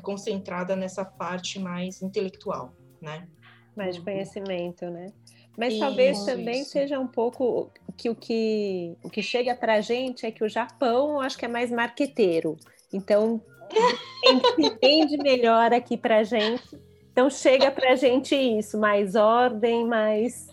[0.02, 3.28] concentrada nessa parte mais intelectual, né?
[3.76, 4.06] Mais de uhum.
[4.06, 5.12] conhecimento, né?
[5.58, 6.71] Mas isso, talvez também isso.
[6.71, 10.50] seja um pouco que o que o que chega para a gente é que o
[10.50, 12.58] Japão, acho que é mais marqueteiro.
[12.93, 13.41] Então
[14.58, 16.80] entende melhor aqui para a gente.
[17.12, 20.47] Então chega para a gente isso, mais ordem, mais,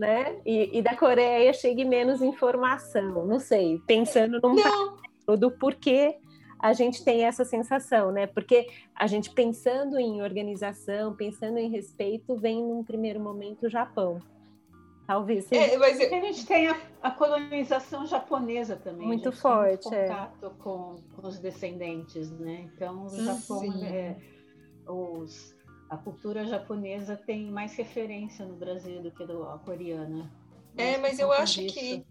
[0.00, 0.40] né?
[0.46, 3.26] E, e, da Coreia chegue menos informação.
[3.26, 6.16] Não sei, pensando num do porquê
[6.58, 8.26] a gente tem essa sensação, né?
[8.26, 14.20] Porque a gente pensando em organização, pensando em respeito, vem num primeiro momento o Japão.
[15.06, 15.50] Talvez.
[15.50, 19.06] É, mas A gente tem a, a, colonização japonesa também.
[19.06, 19.88] Muito forte.
[19.88, 20.06] Tem é.
[20.06, 20.62] contato é.
[20.62, 22.70] com, com, os descendentes, né?
[22.74, 24.16] Então, o Japão, é,
[24.86, 25.56] os,
[25.90, 30.30] a cultura japonesa tem mais referência no Brasil do que a coreana.
[30.76, 31.74] É, mas eu acho disso.
[31.74, 32.06] que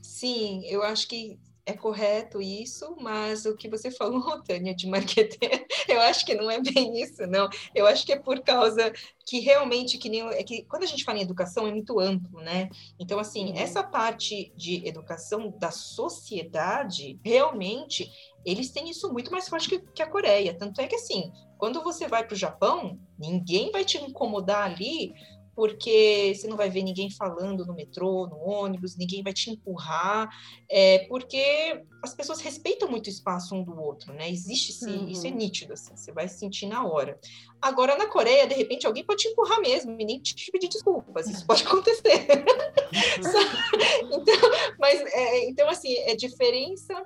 [0.00, 5.38] sim, eu acho que é correto isso, mas o que você falou, Tânia, de marketing,
[5.88, 7.48] eu acho que não é bem isso, não.
[7.74, 8.92] Eu acho que é por causa
[9.26, 12.40] que realmente, que nem, é que quando a gente fala em educação é muito amplo,
[12.40, 12.68] né?
[13.00, 13.56] Então, assim, uhum.
[13.56, 18.08] essa parte de educação da sociedade, realmente,
[18.44, 20.54] eles têm isso muito mais forte que, que a Coreia.
[20.54, 21.32] Tanto é que, assim,
[21.64, 25.14] quando você vai para o Japão, ninguém vai te incomodar ali
[25.54, 30.28] porque você não vai ver ninguém falando no metrô, no ônibus, ninguém vai te empurrar,
[30.68, 34.28] é, porque as pessoas respeitam muito o espaço um do outro, né?
[34.28, 35.08] Existe sim, uhum.
[35.08, 37.18] isso é nítido, assim, você vai sentir na hora.
[37.62, 41.28] Agora, na Coreia, de repente, alguém pode te empurrar mesmo e nem te pedir desculpas,
[41.28, 42.26] isso pode acontecer.
[44.12, 47.02] então, mas, é, então, assim, é diferença,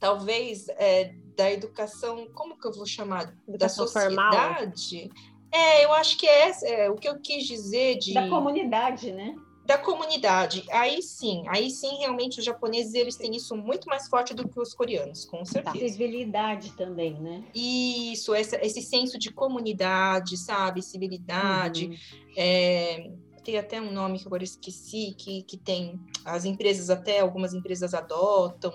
[0.00, 3.34] talvez, é, da educação, como que eu vou chamar?
[3.48, 5.10] Educação da sociedade.
[5.10, 9.12] Formal é, eu acho que é, é, o que eu quis dizer de da comunidade,
[9.12, 9.36] né?
[9.64, 10.64] Da comunidade.
[10.68, 14.58] Aí sim, aí sim, realmente os japoneses eles têm isso muito mais forte do que
[14.58, 15.78] os coreanos, com certeza.
[15.78, 17.44] Civilidade também, né?
[17.54, 20.82] Isso, essa, esse senso de comunidade, sabe?
[20.82, 21.86] Civilidade.
[21.86, 21.94] Uhum.
[22.36, 23.10] É,
[23.44, 27.94] tem até um nome que agora esqueci, que, que tem as empresas, até algumas empresas
[27.94, 28.72] adotam.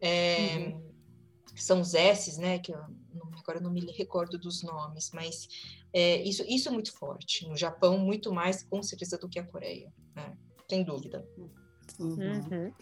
[0.00, 0.83] É, uhum.
[1.54, 2.58] São os S's, né?
[2.58, 2.78] Que eu,
[3.38, 5.48] agora não me recordo dos nomes, mas
[5.92, 7.46] é, isso, isso é muito forte.
[7.46, 10.36] No Japão, muito mais, com certeza, do que a Coreia, né?
[10.68, 11.24] sem dúvida.
[11.98, 12.16] Uhum.
[12.18, 12.72] Uhum.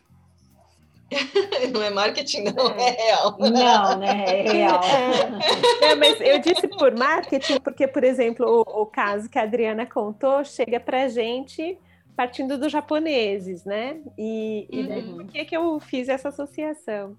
[1.73, 3.37] não é marketing, não, é, é real.
[3.39, 4.25] Não, né?
[4.27, 4.81] É real.
[5.83, 5.93] É.
[5.93, 9.85] é, mas eu disse por marketing porque, por exemplo, o, o caso que a Adriana
[9.85, 11.79] contou chega para a gente
[12.17, 14.01] partindo dos japoneses, né?
[14.17, 15.17] E, e uhum.
[15.17, 17.17] por que, que eu fiz essa associação?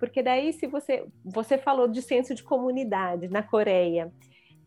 [0.00, 4.10] Porque daí, se você, você falou de senso de comunidade na Coreia,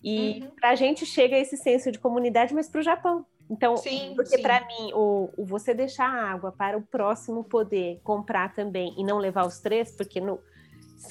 [0.04, 0.52] e uhum.
[0.52, 3.26] para a gente chega esse senso de comunidade, mas para o Japão.
[3.50, 8.00] Então, sim, porque para mim, o, o, você deixar a água para o próximo poder
[8.04, 10.40] comprar também e não levar os três, porque no,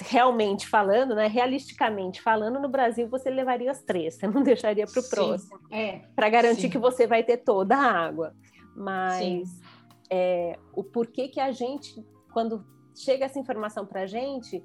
[0.00, 5.00] realmente falando, né, realisticamente falando, no Brasil você levaria os três, você não deixaria para
[5.00, 6.70] o próximo, é, para garantir sim.
[6.70, 8.34] que você vai ter toda a água.
[8.74, 9.48] Mas
[10.10, 14.62] é, o porquê que a gente, quando chega essa informação para a gente,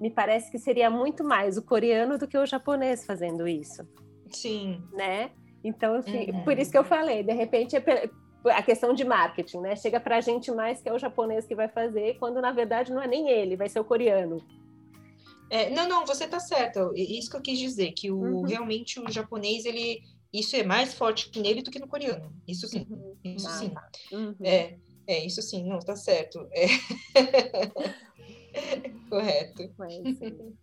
[0.00, 3.86] me parece que seria muito mais o coreano do que o japonês fazendo isso.
[4.30, 4.82] Sim.
[4.92, 5.30] Né?
[5.62, 6.44] Então, uhum.
[6.44, 8.10] por isso que eu falei, de repente é
[8.46, 9.76] a questão de marketing, né?
[9.76, 12.92] Chega para a gente mais que é o japonês que vai fazer, quando na verdade
[12.92, 14.38] não é nem ele, vai ser o coreano.
[15.50, 16.92] É, não, não, você está certo.
[16.94, 18.42] Isso que eu quis dizer, que o, uhum.
[18.42, 20.00] realmente o japonês, ele,
[20.32, 22.32] isso é mais forte nele do que no coreano.
[22.46, 23.16] Isso sim, uhum.
[23.24, 23.70] isso ah, sim.
[23.70, 23.90] Tá.
[24.12, 24.34] Uhum.
[24.42, 26.48] É, é, isso sim, não, está certo.
[26.52, 26.66] É.
[29.08, 29.62] Correto.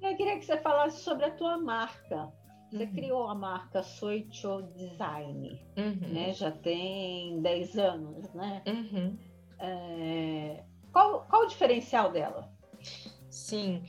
[0.00, 2.32] Eu queria que você falasse sobre a tua marca.
[2.70, 2.92] Você uhum.
[2.92, 6.08] criou a marca Soicho Design, uhum.
[6.12, 6.32] né?
[6.32, 8.62] Já tem 10 anos, né?
[8.66, 9.18] Uhum.
[9.58, 10.64] É...
[10.92, 12.50] Qual, qual o diferencial dela?
[13.28, 13.82] Sim.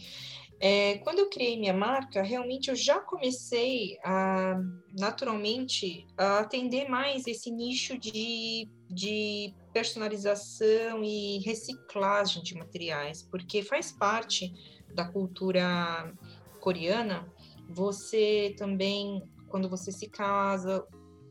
[0.60, 4.60] É, quando eu criei minha marca, realmente eu já comecei a,
[4.98, 13.91] naturalmente, a atender mais esse nicho de, de personalização e reciclagem de materiais, porque faz
[13.91, 14.54] parte
[14.93, 16.13] da cultura
[16.60, 17.27] coreana
[17.73, 20.86] você também, quando você se casa,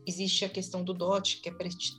[0.05, 1.53] existe a questão do dote, que é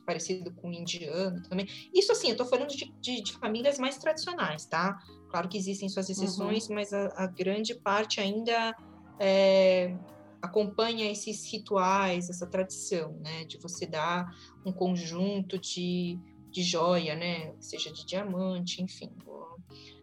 [0.05, 1.67] parecido com o indiano também.
[1.95, 4.99] Isso, assim, eu estou falando de, de, de, famílias mais tradicionais, tá?
[5.31, 6.75] Claro que existem suas exceções, uhum.
[6.75, 8.75] mas a, a, grande parte ainda
[9.19, 9.97] é,
[10.43, 13.45] acompanha esses rituais, essa tradição, né?
[13.45, 14.27] De você dar
[14.67, 16.19] um conjunto de,
[16.51, 17.55] de joia, né?
[17.61, 19.11] Seja de diamante, enfim.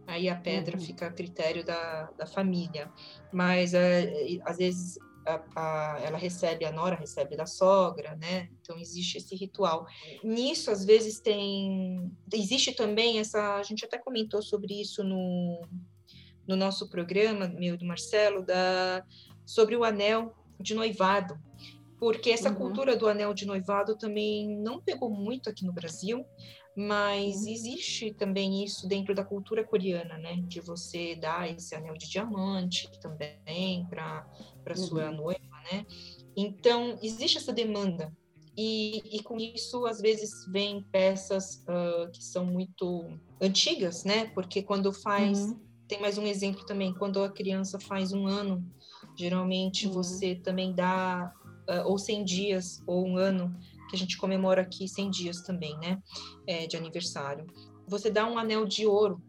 [0.08, 0.84] Aí a pedra uhum.
[0.84, 2.92] fica a critério da, da família.
[3.32, 8.50] Mas, é, às vezes, a, a, ela recebe, a nora recebe da sogra, né?
[8.62, 9.86] Então existe esse ritual.
[10.24, 12.12] Nisso, às vezes, tem.
[12.34, 13.58] Existe também essa.
[13.58, 15.62] A gente até comentou sobre isso no,
[16.48, 19.06] no nosso programa, meu do Marcelo, da,
[19.50, 21.40] sobre o anel de noivado.
[21.98, 22.56] Porque essa uhum.
[22.56, 26.24] cultura do anel de noivado também não pegou muito aqui no Brasil,
[26.78, 27.50] mas uhum.
[27.50, 30.36] existe também isso dentro da cultura coreana, né?
[30.48, 34.24] De você dar esse anel de diamante também para
[34.64, 35.18] para sua uhum.
[35.18, 35.86] noiva, né?
[36.38, 38.16] Então existe essa demanda
[38.56, 43.10] e, e, com isso às vezes vem peças uh, que são muito
[43.42, 44.26] antigas, né?
[44.28, 45.60] Porque quando faz uhum.
[45.88, 48.64] tem mais um exemplo também quando a criança faz um ano,
[49.20, 49.94] geralmente uhum.
[49.94, 51.34] você também dá
[51.70, 53.56] uh, ou 100 dias ou um ano
[53.90, 56.02] que a gente comemora aqui 100 dias também, né?
[56.48, 57.48] É, de aniversário.
[57.88, 59.22] Você dá um anel de ouro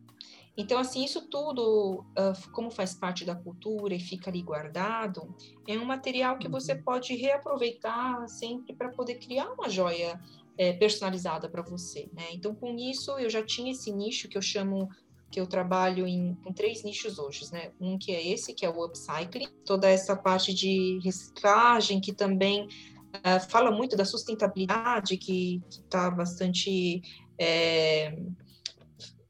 [0.60, 5.34] então, assim, isso tudo, uh, como faz parte da cultura e fica ali guardado,
[5.66, 6.82] é um material que você uhum.
[6.82, 10.20] pode reaproveitar sempre para poder criar uma joia
[10.58, 12.24] é, personalizada para você, né?
[12.32, 14.90] Então, com isso, eu já tinha esse nicho que eu chamo
[15.30, 17.70] que eu trabalho em, três nichos hoje, né?
[17.80, 22.64] Um que é esse, que é o upcycling, toda essa parte de reciclagem que também
[22.64, 27.00] uh, fala muito da sustentabilidade, que está bastante
[27.38, 28.18] é,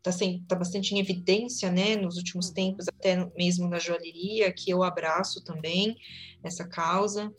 [0.03, 0.11] está
[0.49, 5.45] tá bastante em evidência, né, nos últimos tempos, até mesmo na joalheria, que eu abraço
[5.45, 5.95] também
[6.43, 7.31] essa causa.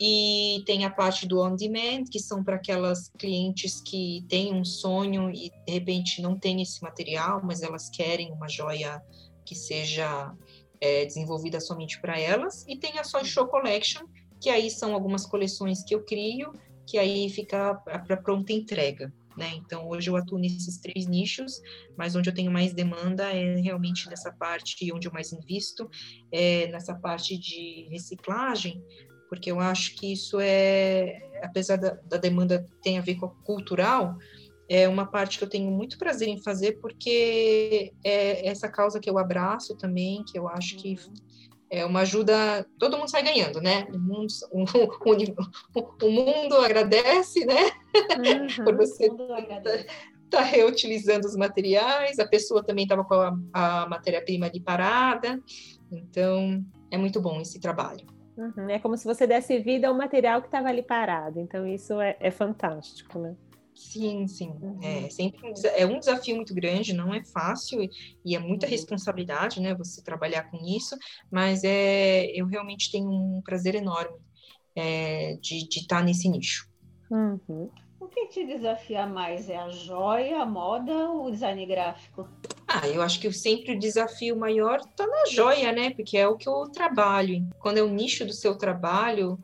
[0.00, 4.64] E tem a parte do on demand, que são para aquelas clientes que têm um
[4.64, 9.02] sonho e de repente não têm esse material, mas elas querem uma joia
[9.44, 10.32] que seja
[10.80, 12.64] é, desenvolvida somente para elas.
[12.68, 14.06] E tem a Soy Show Collection,
[14.40, 16.52] que aí são algumas coleções que eu crio,
[16.86, 19.52] que aí fica para pronta entrega né?
[19.54, 21.62] Então, hoje eu atuo nesses três nichos,
[21.96, 25.88] mas onde eu tenho mais demanda é realmente nessa parte, onde eu mais invisto,
[26.32, 28.82] é nessa parte de reciclagem,
[29.28, 33.30] porque eu acho que isso é, apesar da, da demanda ter a ver com a
[33.44, 34.16] cultural,
[34.68, 39.08] é uma parte que eu tenho muito prazer em fazer, porque é essa causa que
[39.08, 40.96] eu abraço também, que eu acho que
[41.70, 43.86] é uma ajuda, todo mundo sai ganhando, né?
[43.92, 44.64] O mundo, o,
[45.74, 47.70] o, o mundo agradece, né?
[48.18, 49.84] Uhum, Por você estar tá,
[50.30, 55.40] tá reutilizando os materiais, a pessoa também estava com a, a matéria-prima ali parada,
[55.90, 58.17] então é muito bom esse trabalho.
[58.38, 62.00] Uhum, é como se você desse vida ao material que estava ali parado, então isso
[62.00, 63.34] é, é fantástico, né?
[63.74, 64.50] Sim, sim.
[64.62, 64.78] Uhum.
[64.80, 67.90] É sempre um, é um desafio muito grande, não é fácil e,
[68.24, 68.70] e é muita uhum.
[68.70, 69.74] responsabilidade, né?
[69.74, 70.96] Você trabalhar com isso,
[71.30, 74.16] mas é, eu realmente tenho um prazer enorme
[74.76, 76.68] é, de, de estar nesse nicho.
[77.10, 77.70] Uhum.
[78.00, 79.50] O que te desafia mais?
[79.50, 82.28] É a joia, a moda ou o design gráfico?
[82.68, 85.90] Ah, eu acho que sempre o desafio maior está na joia, né?
[85.90, 87.48] Porque é o que eu trabalho.
[87.58, 89.38] Quando é o nicho do seu trabalho,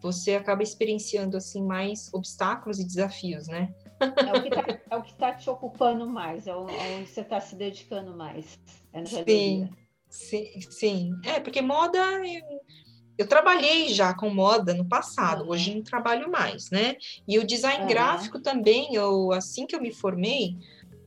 [0.00, 3.74] você acaba experienciando assim mais obstáculos e desafios, né?
[4.00, 6.72] É o que está é te ocupando mais, é onde
[7.04, 8.58] você está se dedicando mais.
[8.92, 9.68] É sim,
[10.08, 11.10] sim, sim.
[11.24, 12.60] É, porque moda eu,
[13.18, 15.50] eu, trabalhei já com moda no passado, uhum.
[15.50, 16.96] hoje não trabalho mais, né?
[17.26, 17.88] E o design uhum.
[17.88, 20.56] gráfico também, eu assim que eu me formei,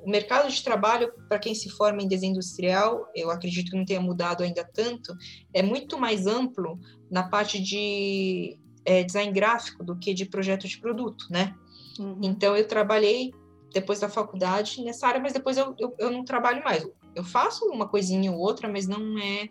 [0.04, 3.86] o mercado de trabalho para quem se forma em desenho industrial, eu acredito que não
[3.86, 5.14] tenha mudado ainda tanto,
[5.54, 10.80] é muito mais amplo na parte de é, design gráfico do que de projeto de
[10.80, 11.54] produto, né?
[12.00, 12.20] Uhum.
[12.24, 13.32] Então, eu trabalhei
[13.74, 16.88] depois da faculdade nessa área, mas depois eu, eu, eu, não trabalho mais.
[17.16, 19.48] Eu faço uma coisinha ou outra, mas não é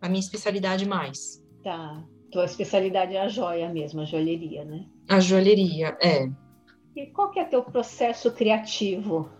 [0.00, 1.42] a minha especialidade mais.
[1.62, 2.04] Tá.
[2.30, 4.86] Tua especialidade é a joia mesmo, a joalheria, né?
[5.08, 6.30] A joalheria, é.
[6.94, 9.30] E qual que é teu processo criativo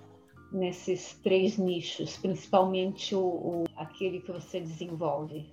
[0.52, 5.52] nesses três nichos, principalmente o, o aquele que você desenvolve?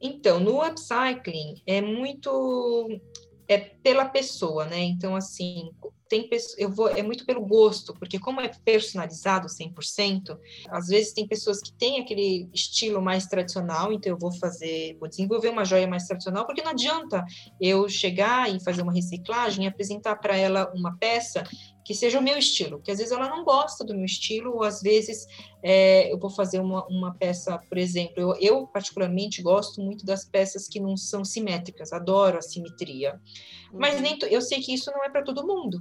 [0.00, 3.00] Então, no upcycling é muito
[3.48, 4.82] é pela pessoa, né?
[4.82, 5.70] Então, assim,
[6.08, 6.28] tem
[6.58, 11.60] eu vou é muito pelo gosto, porque como é personalizado 100%, às vezes tem pessoas
[11.60, 16.04] que têm aquele estilo mais tradicional, então eu vou fazer, vou desenvolver uma joia mais
[16.04, 17.24] tradicional, porque não adianta
[17.60, 21.44] eu chegar e fazer uma reciclagem e apresentar para ela uma peça
[21.86, 24.64] que seja o meu estilo, que às vezes ela não gosta do meu estilo, ou
[24.64, 25.24] às vezes
[25.62, 30.24] é, eu vou fazer uma, uma peça, por exemplo, eu, eu, particularmente gosto muito das
[30.24, 33.20] peças que não são simétricas, adoro a simetria,
[33.72, 33.78] uhum.
[33.78, 35.80] mas nem eu sei que isso não é para todo mundo.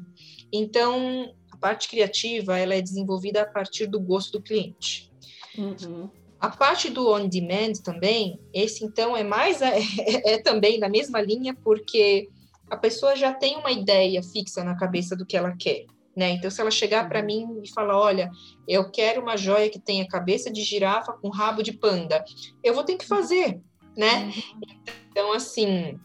[0.53, 5.11] Então, a parte criativa ela é desenvolvida a partir do gosto do cliente.
[5.57, 6.07] Uhum.
[6.39, 9.79] A parte do on demand também, esse então é mais é,
[10.23, 12.29] é, também na mesma linha, porque
[12.69, 15.87] a pessoa já tem uma ideia fixa na cabeça do que ela quer.
[16.15, 16.31] Né?
[16.31, 17.25] Então, se ela chegar para uhum.
[17.25, 18.31] mim e falar, olha,
[18.67, 22.23] eu quero uma joia que tenha cabeça de girafa com rabo de panda,
[22.63, 23.59] eu vou ter que fazer,
[23.97, 24.25] né?
[24.25, 24.61] Uhum.
[25.09, 25.99] Então, assim,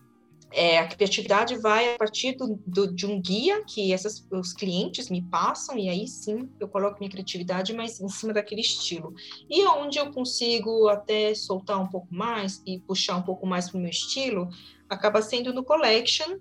[0.52, 5.08] é, a criatividade vai a partir do, do, de um guia que essas, os clientes
[5.08, 9.14] me passam, e aí sim eu coloco minha criatividade, mas em cima daquele estilo.
[9.48, 13.78] E onde eu consigo até soltar um pouco mais e puxar um pouco mais para
[13.78, 14.48] o meu estilo,
[14.88, 16.38] acaba sendo no collection,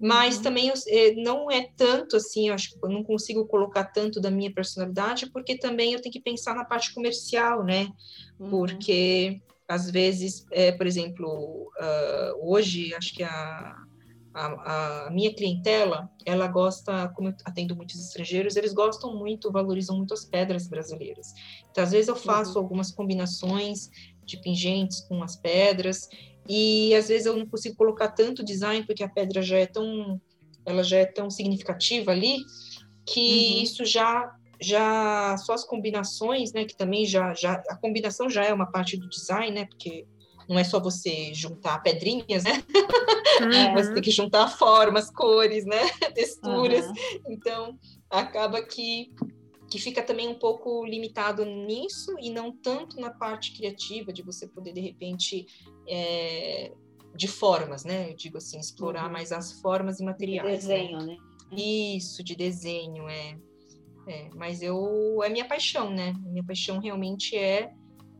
[0.00, 0.42] mas uhum.
[0.42, 4.30] também eh, não é tanto assim, eu acho que eu não consigo colocar tanto da
[4.30, 7.88] minha personalidade, porque também eu tenho que pensar na parte comercial, né?
[8.38, 8.50] Uhum.
[8.50, 13.76] Porque às vezes, é, por exemplo, uh, hoje acho que a,
[14.34, 19.96] a, a, minha clientela, ela gosta, como eu atendo muitos estrangeiros, eles gostam muito, valorizam
[19.96, 21.32] muito as pedras brasileiras.
[21.70, 22.64] Então, às vezes eu faço uhum.
[22.64, 23.88] algumas combinações
[24.24, 26.08] de pingentes com as pedras,
[26.48, 30.20] e às vezes eu não consigo colocar tanto design porque a pedra já é tão
[30.66, 32.38] ela já é tão significativa ali
[33.06, 33.62] que uhum.
[33.62, 38.52] isso já já só as combinações, né, que também já já a combinação já é
[38.52, 40.06] uma parte do design, né, porque
[40.48, 42.62] não é só você juntar pedrinhas, né?
[43.34, 43.74] Uhum.
[43.74, 45.80] você tem que juntar formas, cores, né?
[46.14, 46.86] Texturas.
[46.86, 46.94] Uhum.
[47.30, 47.78] Então,
[48.08, 49.12] acaba que
[49.74, 54.46] que fica também um pouco limitado nisso e não tanto na parte criativa de você
[54.46, 55.48] poder de repente
[55.88, 56.72] é,
[57.12, 58.08] de formas, né?
[58.08, 59.12] Eu digo assim, explorar uhum.
[59.12, 60.62] mais as formas e materiais.
[60.62, 61.16] De desenho, né?
[61.50, 61.56] né?
[61.56, 63.36] Isso, de desenho, é.
[64.06, 64.30] é.
[64.36, 66.14] Mas eu é minha paixão, né?
[66.20, 67.72] Minha paixão realmente é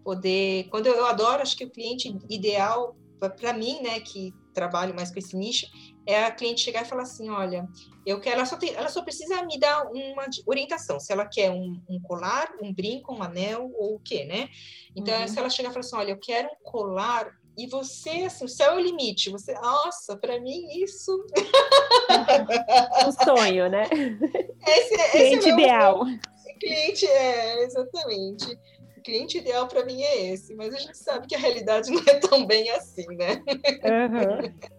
[0.03, 0.65] poder.
[0.71, 2.97] Quando eu, eu adoro, acho que o cliente ideal
[3.31, 5.67] para mim, né, que trabalho mais com esse nicho,
[6.07, 7.67] é a cliente chegar e falar assim, olha,
[8.05, 11.51] eu quero, ela só, tem, ela só precisa me dar uma orientação, se ela quer
[11.51, 14.49] um, um colar, um brinco, um anel ou o quê, né?
[14.95, 15.29] Então, uhum.
[15.29, 18.49] se ela chegar e falar assim, olha, eu quero um colar e você, assim, o
[18.49, 19.31] céu é o limite.
[19.31, 21.25] Você, nossa, para mim isso.
[23.07, 23.85] um sonho, né?
[24.67, 26.05] Esse, é, cliente esse é ideal.
[26.05, 26.19] Meu,
[26.59, 28.59] cliente é, exatamente.
[28.97, 32.03] O cliente ideal para mim é esse, mas a gente sabe que a realidade não
[32.09, 33.43] é tão bem assim, né?
[33.85, 34.75] Uhum.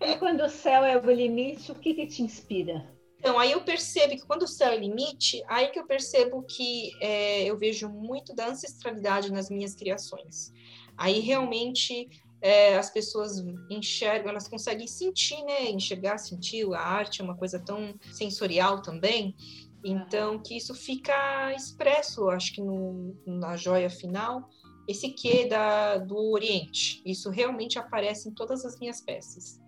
[0.00, 2.88] E quando o céu é o limite, o que, que te inspira?
[3.18, 6.92] Então, aí eu percebo que quando o céu é limite, aí que eu percebo que
[7.00, 10.52] é, eu vejo muito da ancestralidade nas minhas criações.
[10.96, 12.06] Aí realmente
[12.42, 15.70] é, as pessoas enxergam, elas conseguem sentir, né?
[15.70, 16.70] Enxergar, sentir.
[16.74, 19.34] A arte é uma coisa tão sensorial também.
[19.82, 24.48] Então, que isso fica expresso, acho que no, na joia final,
[24.86, 27.02] esse quê da, do Oriente.
[27.04, 29.60] Isso realmente aparece em todas as minhas peças.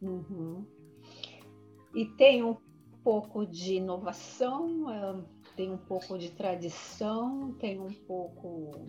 [0.00, 0.64] Uhum.
[1.94, 2.56] E tem um
[3.02, 5.24] pouco de inovação, é,
[5.56, 8.88] tem um pouco de tradição, tem um pouco.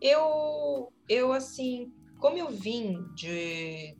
[0.00, 3.96] Eu, eu assim, como eu vim de,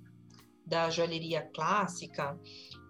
[0.67, 2.39] da joalheria clássica,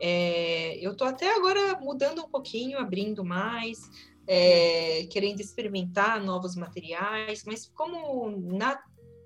[0.01, 3.79] é, eu estou até agora mudando um pouquinho, abrindo mais,
[4.33, 8.81] é, querendo experimentar novos materiais, mas como na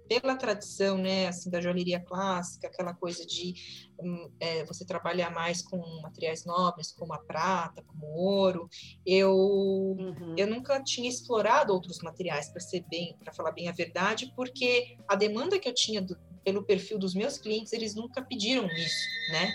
[0.09, 3.55] pela tradição, né, assim, da joalheria clássica, aquela coisa de
[3.99, 8.69] hum, é, você trabalhar mais com materiais nobres, como a prata, como o ouro,
[9.05, 10.35] eu uhum.
[10.37, 14.97] eu nunca tinha explorado outros materiais para ser bem, para falar bem a verdade, porque
[15.09, 19.09] a demanda que eu tinha do, pelo perfil dos meus clientes, eles nunca pediram isso,
[19.33, 19.55] né?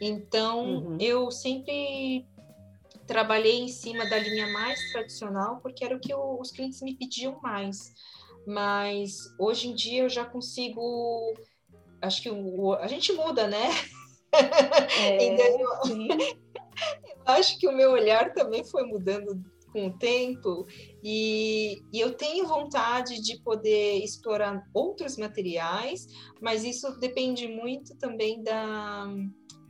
[0.00, 0.98] Então, uhum.
[1.00, 2.26] eu sempre
[3.06, 7.40] trabalhei em cima da linha mais tradicional, porque era o que os clientes me pediam
[7.40, 7.94] mais.
[8.46, 11.34] Mas hoje em dia eu já consigo.
[12.00, 13.70] Acho que o, a gente muda, né?
[15.00, 16.36] É, eu, eu
[17.26, 19.42] acho que o meu olhar também foi mudando
[19.72, 20.66] com o tempo
[21.02, 26.06] e, e, eu tenho vontade de poder explorar outros materiais,
[26.40, 29.06] mas isso depende muito também da,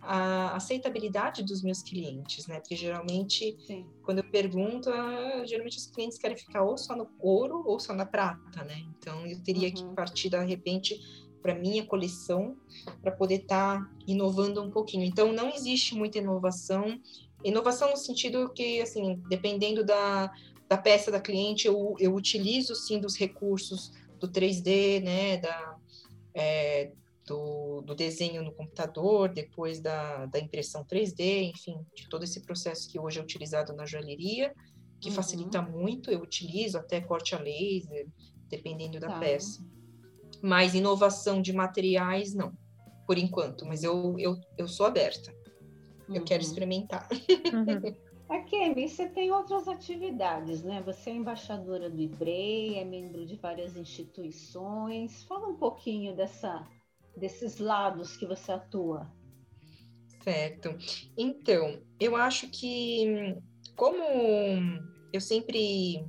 [0.06, 2.60] a aceitabilidade dos meus clientes, né?
[2.60, 3.86] Porque geralmente, Sim.
[4.02, 7.92] quando eu pergunto, ah, geralmente os clientes querem ficar ou só no ouro ou só
[7.92, 8.84] na prata, né?
[8.96, 9.74] Então eu teria uhum.
[9.74, 11.00] que partir de repente
[11.42, 12.56] para minha coleção
[13.02, 15.04] para poder estar tá inovando um pouquinho.
[15.04, 17.00] Então não existe muita inovação,
[17.44, 20.32] inovação no sentido que assim, dependendo da,
[20.68, 25.36] da peça da cliente, eu, eu utilizo sim dos recursos do 3D, né?
[25.38, 25.76] Da
[26.34, 26.92] é,
[27.26, 32.88] do, do, desenho no computador, depois da, da, impressão 3D, enfim, de todo esse processo
[32.88, 34.54] que hoje é utilizado na joalheria,
[35.00, 35.14] que uhum.
[35.14, 38.06] facilita muito, eu utilizo até corte a laser,
[38.48, 39.18] dependendo da tá.
[39.18, 39.64] peça.
[40.42, 42.52] Mas inovação de materiais, não,
[43.06, 45.34] por enquanto, mas eu, eu, eu sou aberta,
[46.08, 46.48] eu quero uhum.
[46.48, 47.08] experimentar.
[47.52, 48.06] Uhum.
[48.28, 50.82] A Kemi, você tem outras atividades, né?
[50.84, 55.22] Você é embaixadora do IBREI, é membro de várias instituições.
[55.22, 56.66] Fala um pouquinho dessa,
[57.16, 59.10] desses lados que você atua.
[60.22, 60.76] Certo.
[61.16, 63.36] Então, eu acho que
[63.76, 64.02] como
[65.12, 66.04] eu sempre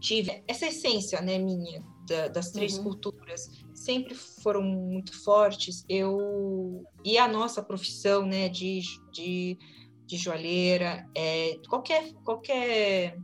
[0.00, 2.84] tive essa essência, né, minha, da, das três uhum.
[2.84, 8.80] culturas, sempre foram muito fortes, eu e a nossa profissão, né, de,
[9.12, 9.58] de
[10.06, 13.18] de joalheira, é, qualquer, qualquer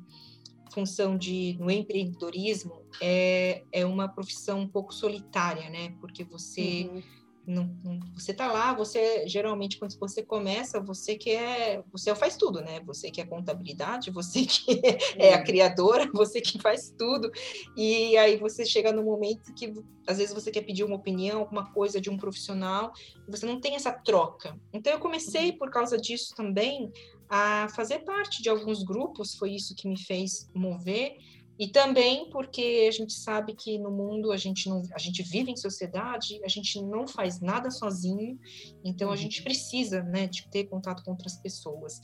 [0.72, 5.94] função de, no empreendedorismo é, é uma profissão um pouco solitária, né?
[6.00, 7.02] Porque você uhum.
[7.44, 12.36] Não, não, você tá lá, você geralmente quando você começa, você que é, você faz
[12.36, 12.80] tudo, né?
[12.86, 14.80] Você que é contabilidade, você que
[15.16, 17.30] é a criadora, você que faz tudo.
[17.76, 19.72] E aí você chega no momento que
[20.06, 22.92] às vezes você quer pedir uma opinião, alguma coisa de um profissional,
[23.28, 24.56] você não tem essa troca.
[24.72, 25.58] Então eu comecei uhum.
[25.58, 26.92] por causa disso também
[27.28, 31.16] a fazer parte de alguns grupos, foi isso que me fez mover
[31.58, 35.50] e também porque a gente sabe que no mundo a gente não, a gente vive
[35.50, 38.38] em sociedade, a gente não faz nada sozinho,
[38.84, 39.16] então a uhum.
[39.16, 42.00] gente precisa, né, de ter contato com outras pessoas.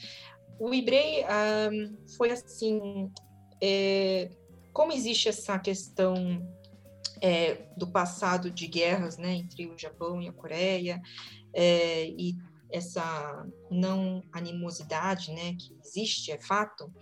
[0.61, 3.11] O Ibrei um, foi assim,
[3.63, 4.31] é,
[4.73, 6.15] como existe essa questão
[7.21, 11.01] é, do passado de guerras, né, entre o Japão e a Coreia,
[11.55, 12.37] é, e
[12.71, 16.93] essa não animosidade, né, que existe, é fato.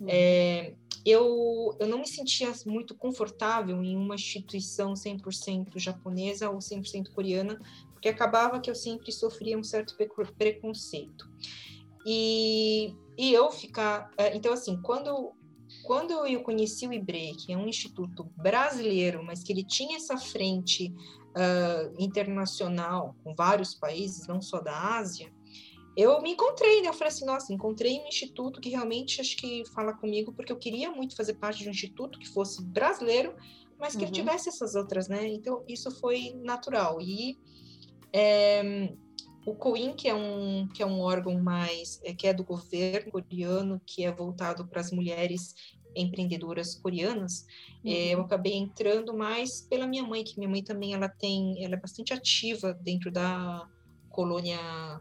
[0.00, 0.06] Uhum.
[0.08, 0.74] É,
[1.04, 7.58] eu, eu não me sentia muito confortável em uma instituição 100% japonesa ou 100% coreana,
[7.92, 9.96] porque acabava que eu sempre sofria um certo
[10.38, 11.28] preconceito.
[12.06, 14.10] E, e eu ficar.
[14.16, 15.32] É, então, assim, quando,
[15.84, 20.16] quando eu conheci o IBRE, que é um instituto brasileiro, mas que ele tinha essa
[20.16, 20.92] frente
[21.30, 25.32] uh, internacional com vários países, não só da Ásia,
[25.96, 26.88] eu me encontrei, né?
[26.88, 30.56] Eu falei assim, nossa, encontrei um instituto que realmente acho que fala comigo, porque eu
[30.56, 33.34] queria muito fazer parte de um instituto que fosse brasileiro,
[33.78, 34.04] mas que uhum.
[34.04, 35.26] ele tivesse essas outras, né?
[35.26, 37.00] Então, isso foi natural.
[37.00, 37.38] E
[38.12, 38.92] é,
[39.44, 43.10] o COIN, que é um, que é um órgão mais, é, que é do governo
[43.10, 45.54] coreano, que é voltado para as mulheres
[45.94, 47.44] empreendedoras coreanas,
[47.84, 47.92] uhum.
[47.92, 48.24] é, eu uhum.
[48.24, 52.14] acabei entrando mais pela minha mãe, que minha mãe também, ela tem, ela é bastante
[52.14, 53.68] ativa dentro da
[54.12, 54.58] colônia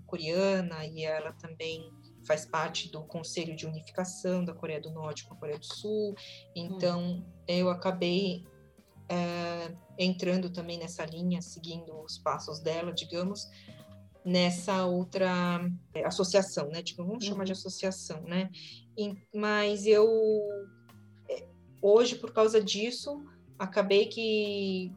[0.07, 1.91] coreana e ela também
[2.25, 6.15] faz parte do Conselho de Unificação da Coreia do Norte com a Coreia do Sul.
[6.55, 7.25] Então, hum.
[7.47, 8.45] eu acabei
[9.09, 13.49] é, entrando também nessa linha, seguindo os passos dela, digamos,
[14.23, 15.59] nessa outra
[15.93, 16.81] é, associação, né?
[16.81, 17.57] Tipo, vamos chamar de uhum.
[17.57, 18.49] associação, né?
[18.97, 20.07] E, mas eu,
[21.29, 21.45] é,
[21.81, 23.23] hoje, por causa disso,
[23.57, 24.93] acabei que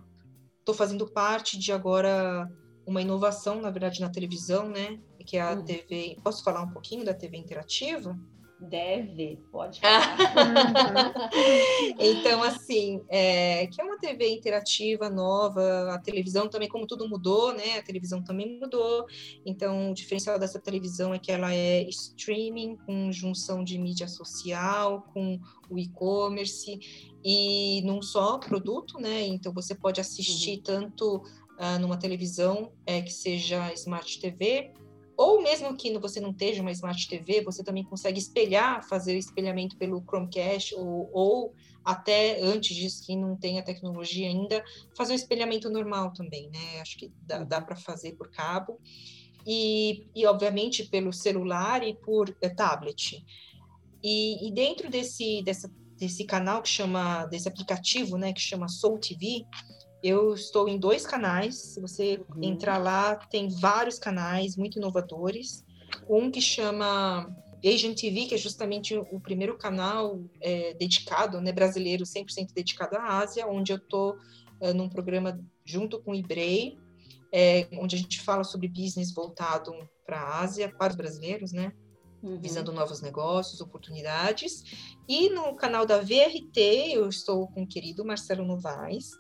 [0.60, 2.48] estou fazendo parte de agora
[2.86, 4.98] uma inovação, na verdade, na televisão, né?
[5.26, 5.64] Que é a hum.
[5.64, 6.18] TV.
[6.22, 8.18] Posso falar um pouquinho da TV interativa?
[8.60, 10.16] Deve, pode falar.
[11.98, 17.52] então, assim, é, que é uma TV interativa nova, a televisão também, como tudo mudou,
[17.52, 17.78] né?
[17.78, 19.06] A televisão também mudou.
[19.44, 25.02] Então, o diferencial dessa televisão é que ela é streaming, com junção de mídia social,
[25.12, 26.78] com o e-commerce,
[27.24, 29.26] e num só produto, né?
[29.26, 30.62] Então, você pode assistir uhum.
[30.62, 31.22] tanto
[31.58, 34.72] uh, numa televisão é, que seja Smart TV,
[35.16, 39.18] ou mesmo que você não esteja uma Smart TV, você também consegue espelhar, fazer o
[39.18, 44.64] espelhamento pelo Chromecast, ou, ou até antes disso, que não tem a tecnologia ainda,
[44.96, 46.80] fazer o espelhamento normal também, né?
[46.80, 48.80] Acho que dá, dá para fazer por cabo.
[49.46, 53.22] E, e, obviamente, pelo celular e por é, tablet.
[54.02, 58.98] E, e dentro desse, dessa, desse canal que chama, desse aplicativo, né, que chama Soul
[58.98, 59.46] TV,
[60.04, 61.56] eu estou em dois canais.
[61.56, 62.42] Se você uhum.
[62.42, 65.64] entrar lá, tem vários canais muito inovadores.
[66.06, 67.26] Um que chama
[67.64, 73.18] Asian TV, que é justamente o primeiro canal é, dedicado, né, brasileiro, 100% dedicado à
[73.18, 74.18] Ásia, onde eu estou
[74.60, 76.76] é, num programa junto com o Ibrei,
[77.32, 79.72] é, onde a gente fala sobre business voltado
[80.04, 81.72] para a Ásia, para os brasileiros, né?
[82.22, 82.38] Uhum.
[82.40, 84.62] Visando novos negócios, oportunidades.
[85.08, 89.10] E no canal da VRT, eu estou com o querido Marcelo Novaes,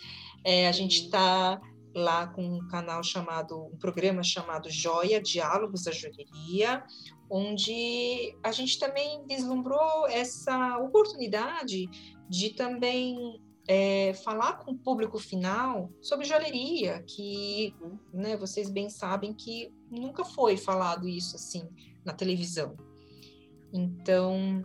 [0.44, 1.60] é, a gente está
[1.94, 6.84] lá com um canal chamado, um programa chamado Joia, Diálogos da Joalheria,
[7.30, 11.88] onde a gente também vislumbrou essa oportunidade
[12.28, 17.98] de também é, falar com o público final sobre joalheria, que uhum.
[18.12, 21.66] né, vocês bem sabem que nunca foi falado isso assim
[22.04, 22.76] na televisão.
[23.72, 24.62] Então,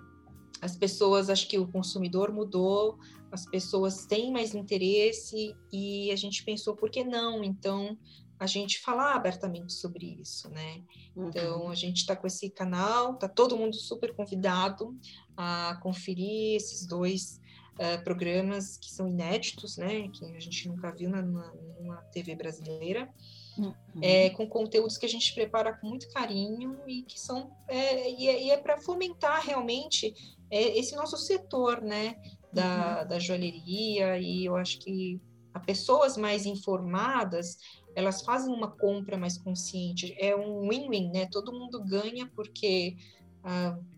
[0.61, 2.99] as pessoas, acho que o consumidor mudou,
[3.31, 7.43] as pessoas têm mais interesse e a gente pensou, por que não?
[7.43, 7.97] Então,
[8.39, 10.81] a gente falar abertamente sobre isso, né?
[11.11, 11.29] Então, uhum.
[11.29, 14.97] Então, a gente está com esse canal, tá todo mundo super convidado
[15.35, 17.41] a conferir esses dois
[17.75, 20.07] uh, programas que são inéditos, né?
[20.07, 23.13] Que a gente nunca viu na, na, TV brasileira.
[23.57, 23.73] Uhum.
[24.01, 28.29] É, com conteúdos que a gente prepara com muito carinho e que são é, e
[28.29, 30.13] é, é para fomentar realmente
[30.49, 32.15] é, esse nosso setor, né,
[32.51, 33.07] da, uhum.
[33.07, 35.21] da joalheria e eu acho que
[35.53, 37.57] a pessoas mais informadas
[37.95, 40.15] elas fazem uma compra mais consciente.
[40.19, 41.27] É um win-win, né?
[41.31, 42.95] Todo mundo ganha porque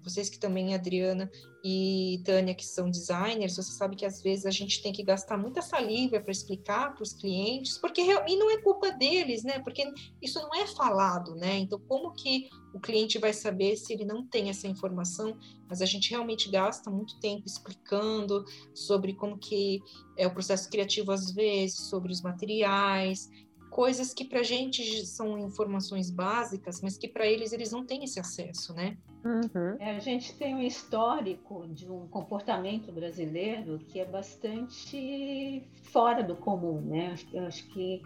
[0.03, 1.29] vocês que também, Adriana
[1.63, 5.37] e Tânia, que são designers, você sabe que às vezes a gente tem que gastar
[5.37, 9.59] muita saliva para explicar para os clientes, porque e não é culpa deles, né?
[9.59, 9.83] Porque
[10.21, 11.57] isso não é falado, né?
[11.57, 15.37] Então, como que o cliente vai saber se ele não tem essa informação?
[15.69, 18.43] Mas a gente realmente gasta muito tempo explicando
[18.73, 19.79] sobre como que
[20.17, 23.29] é o processo criativo às vezes, sobre os materiais,
[23.71, 28.03] coisas que para a gente são informações básicas, mas que para eles eles não têm
[28.03, 28.97] esse acesso, né?
[29.23, 29.77] Uhum.
[29.79, 36.35] É, a gente tem um histórico de um comportamento brasileiro que é bastante fora do
[36.35, 37.15] comum, né?
[37.33, 38.01] Eu acho que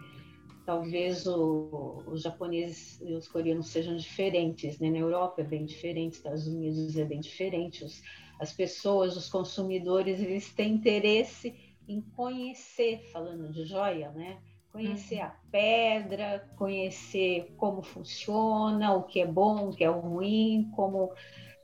[0.64, 4.88] talvez o, os japoneses e os coreanos sejam diferentes, né?
[4.88, 7.84] Na Europa é bem diferente, Estados Unidos é bem diferente.
[7.84, 8.00] Os,
[8.38, 11.54] as pessoas, os consumidores, eles têm interesse
[11.88, 14.38] em conhecer, falando de joia, né?
[14.76, 21.12] Conhecer a pedra, conhecer como funciona, o que é bom, o que é ruim, como,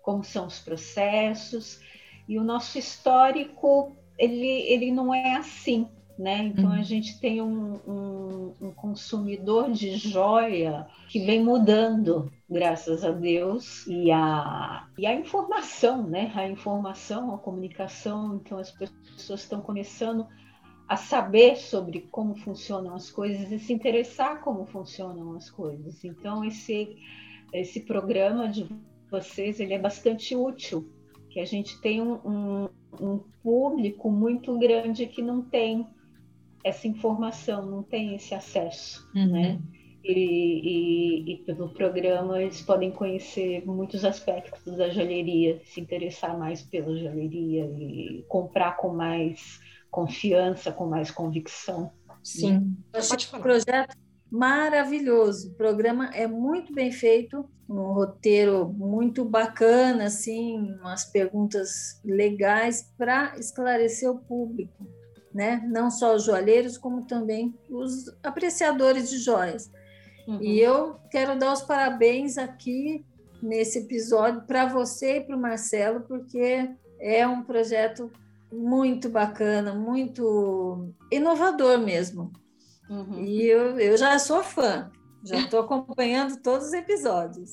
[0.02, 1.80] como são os processos.
[2.26, 5.86] E o nosso histórico, ele, ele não é assim,
[6.18, 6.38] né?
[6.44, 6.82] Então a uhum.
[6.82, 14.10] gente tem um, um, um, consumidor de joia que vem mudando, graças a Deus, e
[14.10, 16.32] a, e a informação, né?
[16.34, 20.26] A informação, a comunicação, então as pessoas estão começando
[20.92, 26.04] a saber sobre como funcionam as coisas e se interessar como funcionam as coisas.
[26.04, 26.98] Então esse
[27.50, 28.68] esse programa de
[29.10, 30.86] vocês ele é bastante útil,
[31.30, 32.68] que a gente tem um, um,
[33.00, 35.86] um público muito grande que não tem
[36.62, 39.32] essa informação, não tem esse acesso, uhum.
[39.32, 39.62] né?
[40.04, 46.60] E, e, e, pelo programa eles podem conhecer muitos aspectos da joalheria, se interessar mais
[46.60, 49.60] pela joalheria e comprar com mais
[49.92, 51.92] confiança, com mais convicção.
[52.24, 53.42] Sim, Pode falar.
[53.42, 53.96] projeto
[54.30, 55.50] maravilhoso.
[55.50, 63.36] O programa é muito bem feito, um roteiro muito bacana, assim, umas perguntas legais para
[63.38, 64.86] esclarecer o público,
[65.34, 65.62] né?
[65.70, 69.70] Não só os joalheiros, como também os apreciadores de joias.
[70.26, 70.40] Uhum.
[70.40, 73.04] E eu quero dar os parabéns aqui
[73.42, 78.10] nesse episódio para você e para o Marcelo, porque é um projeto
[78.52, 82.32] muito bacana, muito inovador mesmo.
[82.88, 83.24] Uhum.
[83.24, 84.90] E eu, eu já sou fã,
[85.24, 87.50] já estou acompanhando todos os episódios.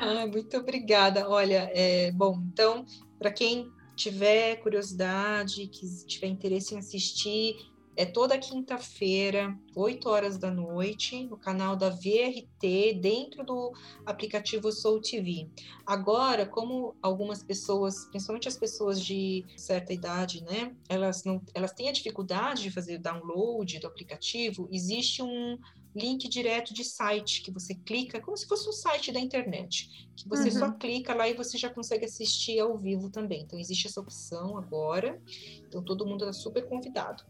[0.00, 1.28] Ah, muito obrigada.
[1.28, 2.84] Olha, é, bom, então,
[3.18, 7.56] para quem tiver curiosidade, que tiver interesse em assistir,
[7.96, 13.72] é toda quinta-feira, 8 horas da noite, no canal da VRT, dentro do
[14.04, 15.48] aplicativo Soul TV.
[15.86, 21.88] Agora, como algumas pessoas, principalmente as pessoas de certa idade, né, elas não, elas têm
[21.88, 25.58] a dificuldade de fazer download do aplicativo, existe um
[25.96, 30.28] link direto de site que você clica, como se fosse um site da internet, que
[30.28, 30.58] você uhum.
[30.58, 33.42] só clica lá e você já consegue assistir ao vivo também.
[33.42, 35.20] Então existe essa opção agora.
[35.66, 37.24] Então todo mundo está super convidado.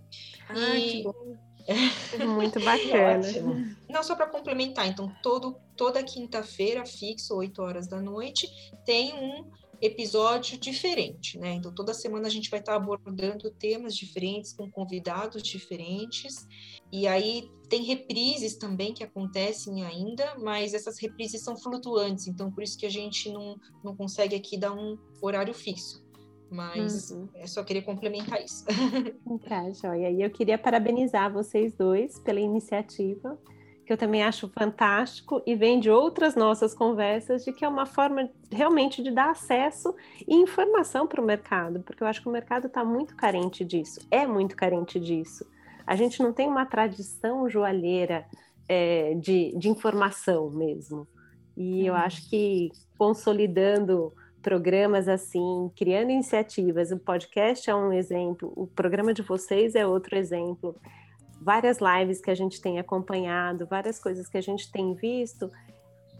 [0.48, 0.90] Ah, e...
[0.90, 1.36] que bom.
[2.34, 3.26] Muito bacana.
[3.88, 8.48] Não, só para complementar, então todo, toda quinta-feira, fixo, 8 horas da noite,
[8.84, 9.50] tem um
[9.80, 11.54] episódio diferente, né?
[11.54, 16.46] Então toda semana a gente vai estar abordando temas diferentes com convidados diferentes.
[16.92, 22.62] E aí tem reprises também que acontecem ainda, mas essas reprises são flutuantes, então por
[22.62, 26.04] isso que a gente não, não consegue aqui dar um horário fixo.
[26.48, 27.28] Mas uhum.
[27.34, 28.64] é só querer complementar isso.
[29.48, 30.10] Tá, joia.
[30.10, 33.38] E eu queria parabenizar vocês dois pela iniciativa
[33.86, 37.86] que eu também acho fantástico e vem de outras nossas conversas de que é uma
[37.86, 39.94] forma realmente de dar acesso
[40.26, 44.00] e informação para o mercado, porque eu acho que o mercado está muito carente disso,
[44.10, 45.46] é muito carente disso.
[45.86, 48.26] A gente não tem uma tradição joalheira
[48.68, 51.06] é, de, de informação mesmo.
[51.56, 52.00] E eu uhum.
[52.00, 54.12] acho que consolidando
[54.42, 56.90] programas assim, criando iniciativas.
[56.90, 60.74] O podcast é um exemplo, o programa de vocês é outro exemplo.
[61.40, 65.50] Várias lives que a gente tem acompanhado, várias coisas que a gente tem visto,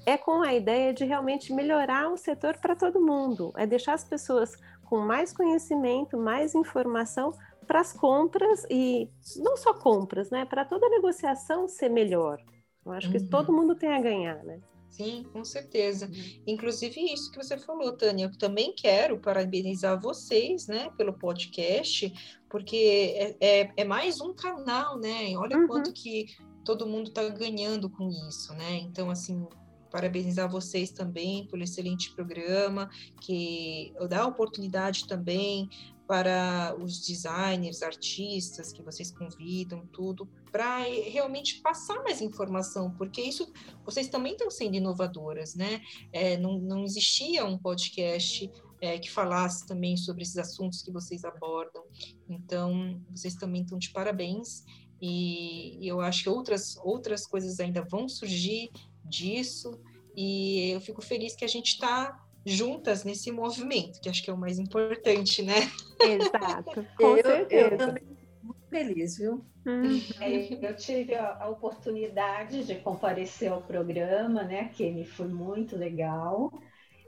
[0.05, 4.05] é com a ideia de realmente melhorar o setor para todo mundo, é deixar as
[4.05, 7.33] pessoas com mais conhecimento, mais informação
[7.67, 10.45] para as compras e não só compras, né?
[10.45, 12.41] Para toda negociação ser melhor.
[12.85, 13.29] Eu acho que uhum.
[13.29, 14.61] todo mundo tem a ganhar, né?
[14.89, 16.07] Sim, com certeza.
[16.07, 16.43] Uhum.
[16.47, 22.13] Inclusive isso que você falou, Tânia, eu também quero parabenizar vocês, né, pelo podcast,
[22.49, 25.37] porque é, é, é mais um canal, né?
[25.37, 25.67] Olha uhum.
[25.67, 26.27] quanto que
[26.65, 28.77] todo mundo está ganhando com isso, né?
[28.79, 29.47] Então, assim,
[29.91, 35.69] parabenizar vocês também pelo excelente programa, que dá oportunidade também
[36.07, 43.53] para os designers, artistas que vocês convidam, tudo, para realmente passar mais informação, porque isso
[43.85, 45.83] vocês também estão sendo inovadoras, né?
[46.13, 48.51] É, não, não existia um podcast
[48.81, 51.85] é, que falasse também sobre esses assuntos que vocês abordam.
[52.29, 54.65] Então, vocês também estão de parabéns.
[55.01, 58.71] E, e eu acho que outras, outras coisas ainda vão surgir
[59.05, 59.79] disso.
[60.17, 64.33] E eu fico feliz que a gente está juntas nesse movimento, que acho que é
[64.33, 65.69] o mais importante, né?
[66.01, 66.87] Exato.
[66.97, 67.75] Com eu, certeza.
[67.75, 69.45] eu também muito feliz, viu?
[69.67, 70.01] Uhum.
[70.21, 74.69] É, eu tive a, a, oportunidade de comparecer ao programa, né?
[74.69, 76.53] Que me foi muito legal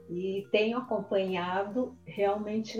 [0.09, 2.77] e tenho acompanhado realmente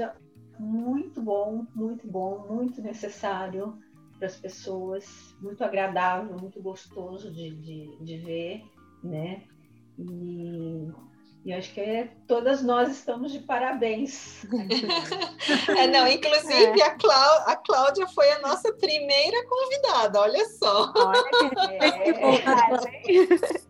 [0.59, 3.77] muito bom, muito bom, muito necessário
[4.17, 8.63] para as pessoas, muito agradável, muito gostoso de, de, de ver,
[9.01, 9.43] né?
[9.97, 10.91] E
[11.45, 14.43] e acho que é, todas nós estamos de parabéns.
[15.77, 16.83] é, não, inclusive é.
[16.83, 20.91] a, Clá, a Cláudia foi a nossa primeira convidada, olha só.
[20.95, 21.23] Olha,
[21.71, 23.69] é.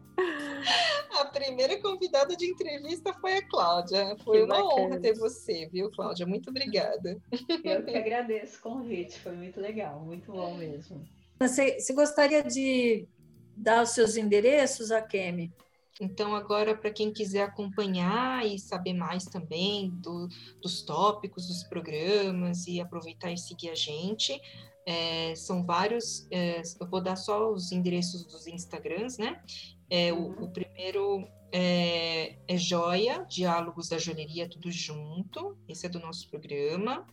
[1.22, 4.18] A primeira convidada de entrevista foi a Cláudia.
[4.24, 4.74] Foi que uma bacana.
[4.74, 6.26] honra ter você, viu, Cláudia?
[6.26, 7.22] Muito obrigada.
[7.64, 11.08] Eu que agradeço o convite, foi muito legal, muito bom mesmo.
[11.40, 13.08] Você, você gostaria de
[13.56, 15.54] dar os seus endereços, a Kemi?
[16.00, 20.30] Então, agora, para quem quiser acompanhar e saber mais também do,
[20.62, 24.40] dos tópicos dos programas e aproveitar e seguir a gente,
[24.86, 26.26] é, são vários.
[26.32, 29.42] É, eu vou dar só os endereços dos Instagrams, né?
[29.90, 35.58] É, o, o, primeiro é, é Joia, Diálogos da Joalheria, tudo junto.
[35.68, 37.06] Esse é do nosso programa.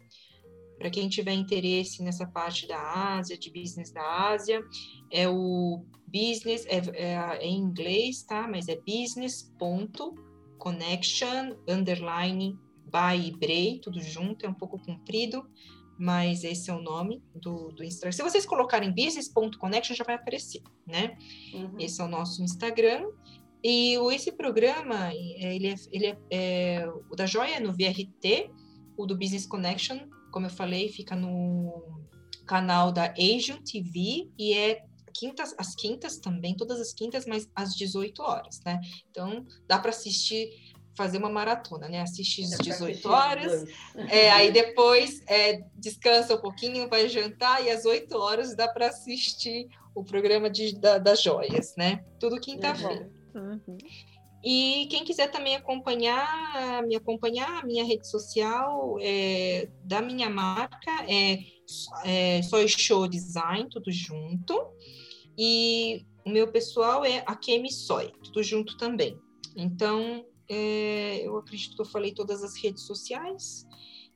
[0.79, 4.63] Para quem tiver interesse nessa parte da Ásia, de business da Ásia,
[5.11, 8.47] é o business, é, é, é em inglês, tá?
[8.47, 15.45] Mas é business.connection, underline, by Brei, tudo junto, é um pouco comprido,
[15.99, 18.13] mas esse é o nome do, do Instagram.
[18.13, 21.17] Se vocês colocarem business.connection, já vai aparecer, né?
[21.55, 21.75] Uhum.
[21.79, 23.07] Esse é o nosso Instagram.
[23.65, 28.51] E esse programa, ele é, ele é, é o da Joia no VRT,
[28.97, 29.99] o do Business Connection
[30.37, 31.83] como eu falei, fica no
[32.47, 34.83] canal da Asian TV e é
[35.15, 38.79] quintas, as quintas também, todas as quintas, mas às 18 horas, né?
[39.11, 40.51] Então dá para assistir,
[40.95, 42.03] fazer uma maratona, né?
[42.03, 43.65] Assiste às 18 horas,
[44.11, 48.89] é, aí depois é, descansa um pouquinho, vai jantar e às 8 horas dá para
[48.89, 52.05] assistir o programa de, da, das joias, né?
[52.21, 53.11] Tudo quinta-feira.
[53.35, 53.79] Uhum.
[54.49, 61.05] E quem quiser também acompanhar, me acompanhar, a minha rede social é, da minha marca
[61.09, 61.41] é,
[62.05, 64.55] é Soy Show Design, tudo junto.
[65.37, 69.19] E o meu pessoal é a Kemi Soy, tudo junto também.
[69.57, 73.67] Então, é, eu acredito que eu falei todas as redes sociais.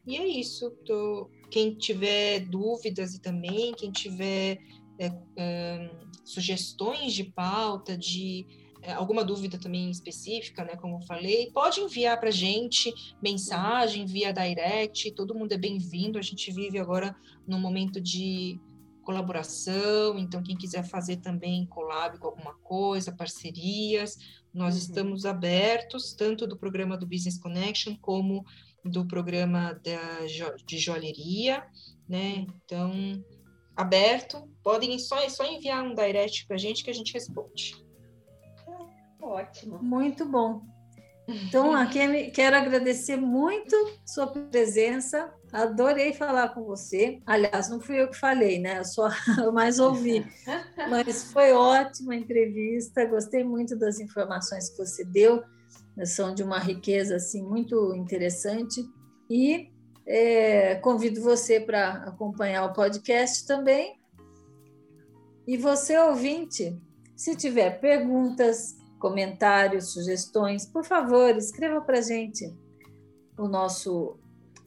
[0.07, 0.70] E é isso.
[0.87, 4.59] Tô, quem tiver dúvidas e também quem tiver
[4.97, 5.91] é, é,
[6.24, 8.47] sugestões de pauta, de
[8.89, 14.33] alguma dúvida também específica, né, como eu falei, pode enviar para a gente mensagem via
[14.33, 17.14] direct, todo mundo é bem-vindo, a gente vive agora
[17.47, 18.59] num momento de
[19.03, 24.16] colaboração, então quem quiser fazer também collab com alguma coisa, parcerias,
[24.53, 24.81] nós uhum.
[24.81, 28.45] estamos abertos, tanto do programa do Business Connection, como
[28.85, 30.26] do programa da,
[30.64, 31.66] de joalheria,
[32.09, 32.93] né, então,
[33.76, 37.89] aberto, podem só, só enviar um direct para a gente que a gente responde.
[39.31, 39.78] Ótimo.
[39.81, 40.62] Muito bom.
[41.28, 41.72] Então,
[42.35, 45.33] quero agradecer muito sua presença.
[45.53, 47.20] Adorei falar com você.
[47.24, 48.81] Aliás, não fui eu que falei, né?
[48.81, 49.09] Eu só
[49.55, 50.26] mais ouvi.
[50.89, 53.05] Mas foi ótima a entrevista.
[53.05, 55.45] Gostei muito das informações que você deu.
[56.05, 58.83] São de uma riqueza assim muito interessante.
[59.31, 59.70] E
[60.05, 63.95] é, convido você para acompanhar o podcast também.
[65.47, 66.76] E você, ouvinte,
[67.16, 72.57] se tiver perguntas, comentários, sugestões, por favor, escreva para a gente.
[73.36, 74.16] O nosso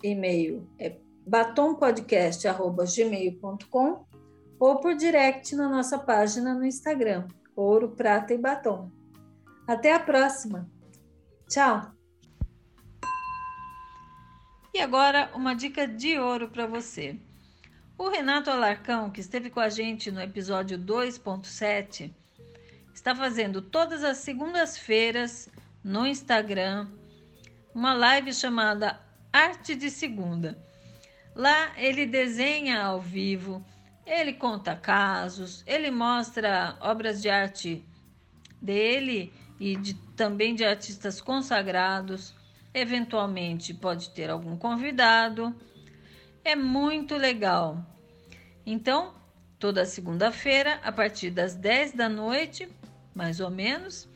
[0.04, 4.06] e-mail é batompodcast.gmail.com
[4.60, 8.92] ou por direct na nossa página no Instagram, Ouro, Prata e Batom.
[9.68, 10.70] Até a próxima!
[11.48, 11.94] Tchau!
[14.74, 17.20] E agora, uma dica de ouro para você.
[17.96, 22.12] O Renato Alarcão, que esteve com a gente no episódio 2.7,
[22.94, 25.50] está fazendo todas as segundas-feiras
[25.84, 26.88] no Instagram
[27.74, 29.00] uma live chamada
[29.32, 30.58] Arte de Segunda.
[31.36, 33.66] Lá ele desenha ao vivo,
[34.06, 37.84] ele conta casos, ele mostra obras de arte
[38.62, 42.36] dele e de, também de artistas consagrados.
[42.74, 45.56] Eventualmente pode ter algum convidado.
[46.44, 47.84] É muito legal.
[48.66, 49.16] Então,
[49.58, 52.70] toda segunda-feira, a partir das 10 da noite,
[53.14, 54.10] mais ou menos,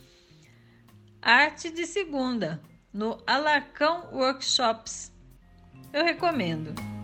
[1.21, 5.11] arte de segunda, no Alarcão Workshops.
[5.93, 6.96] Eu recomendo.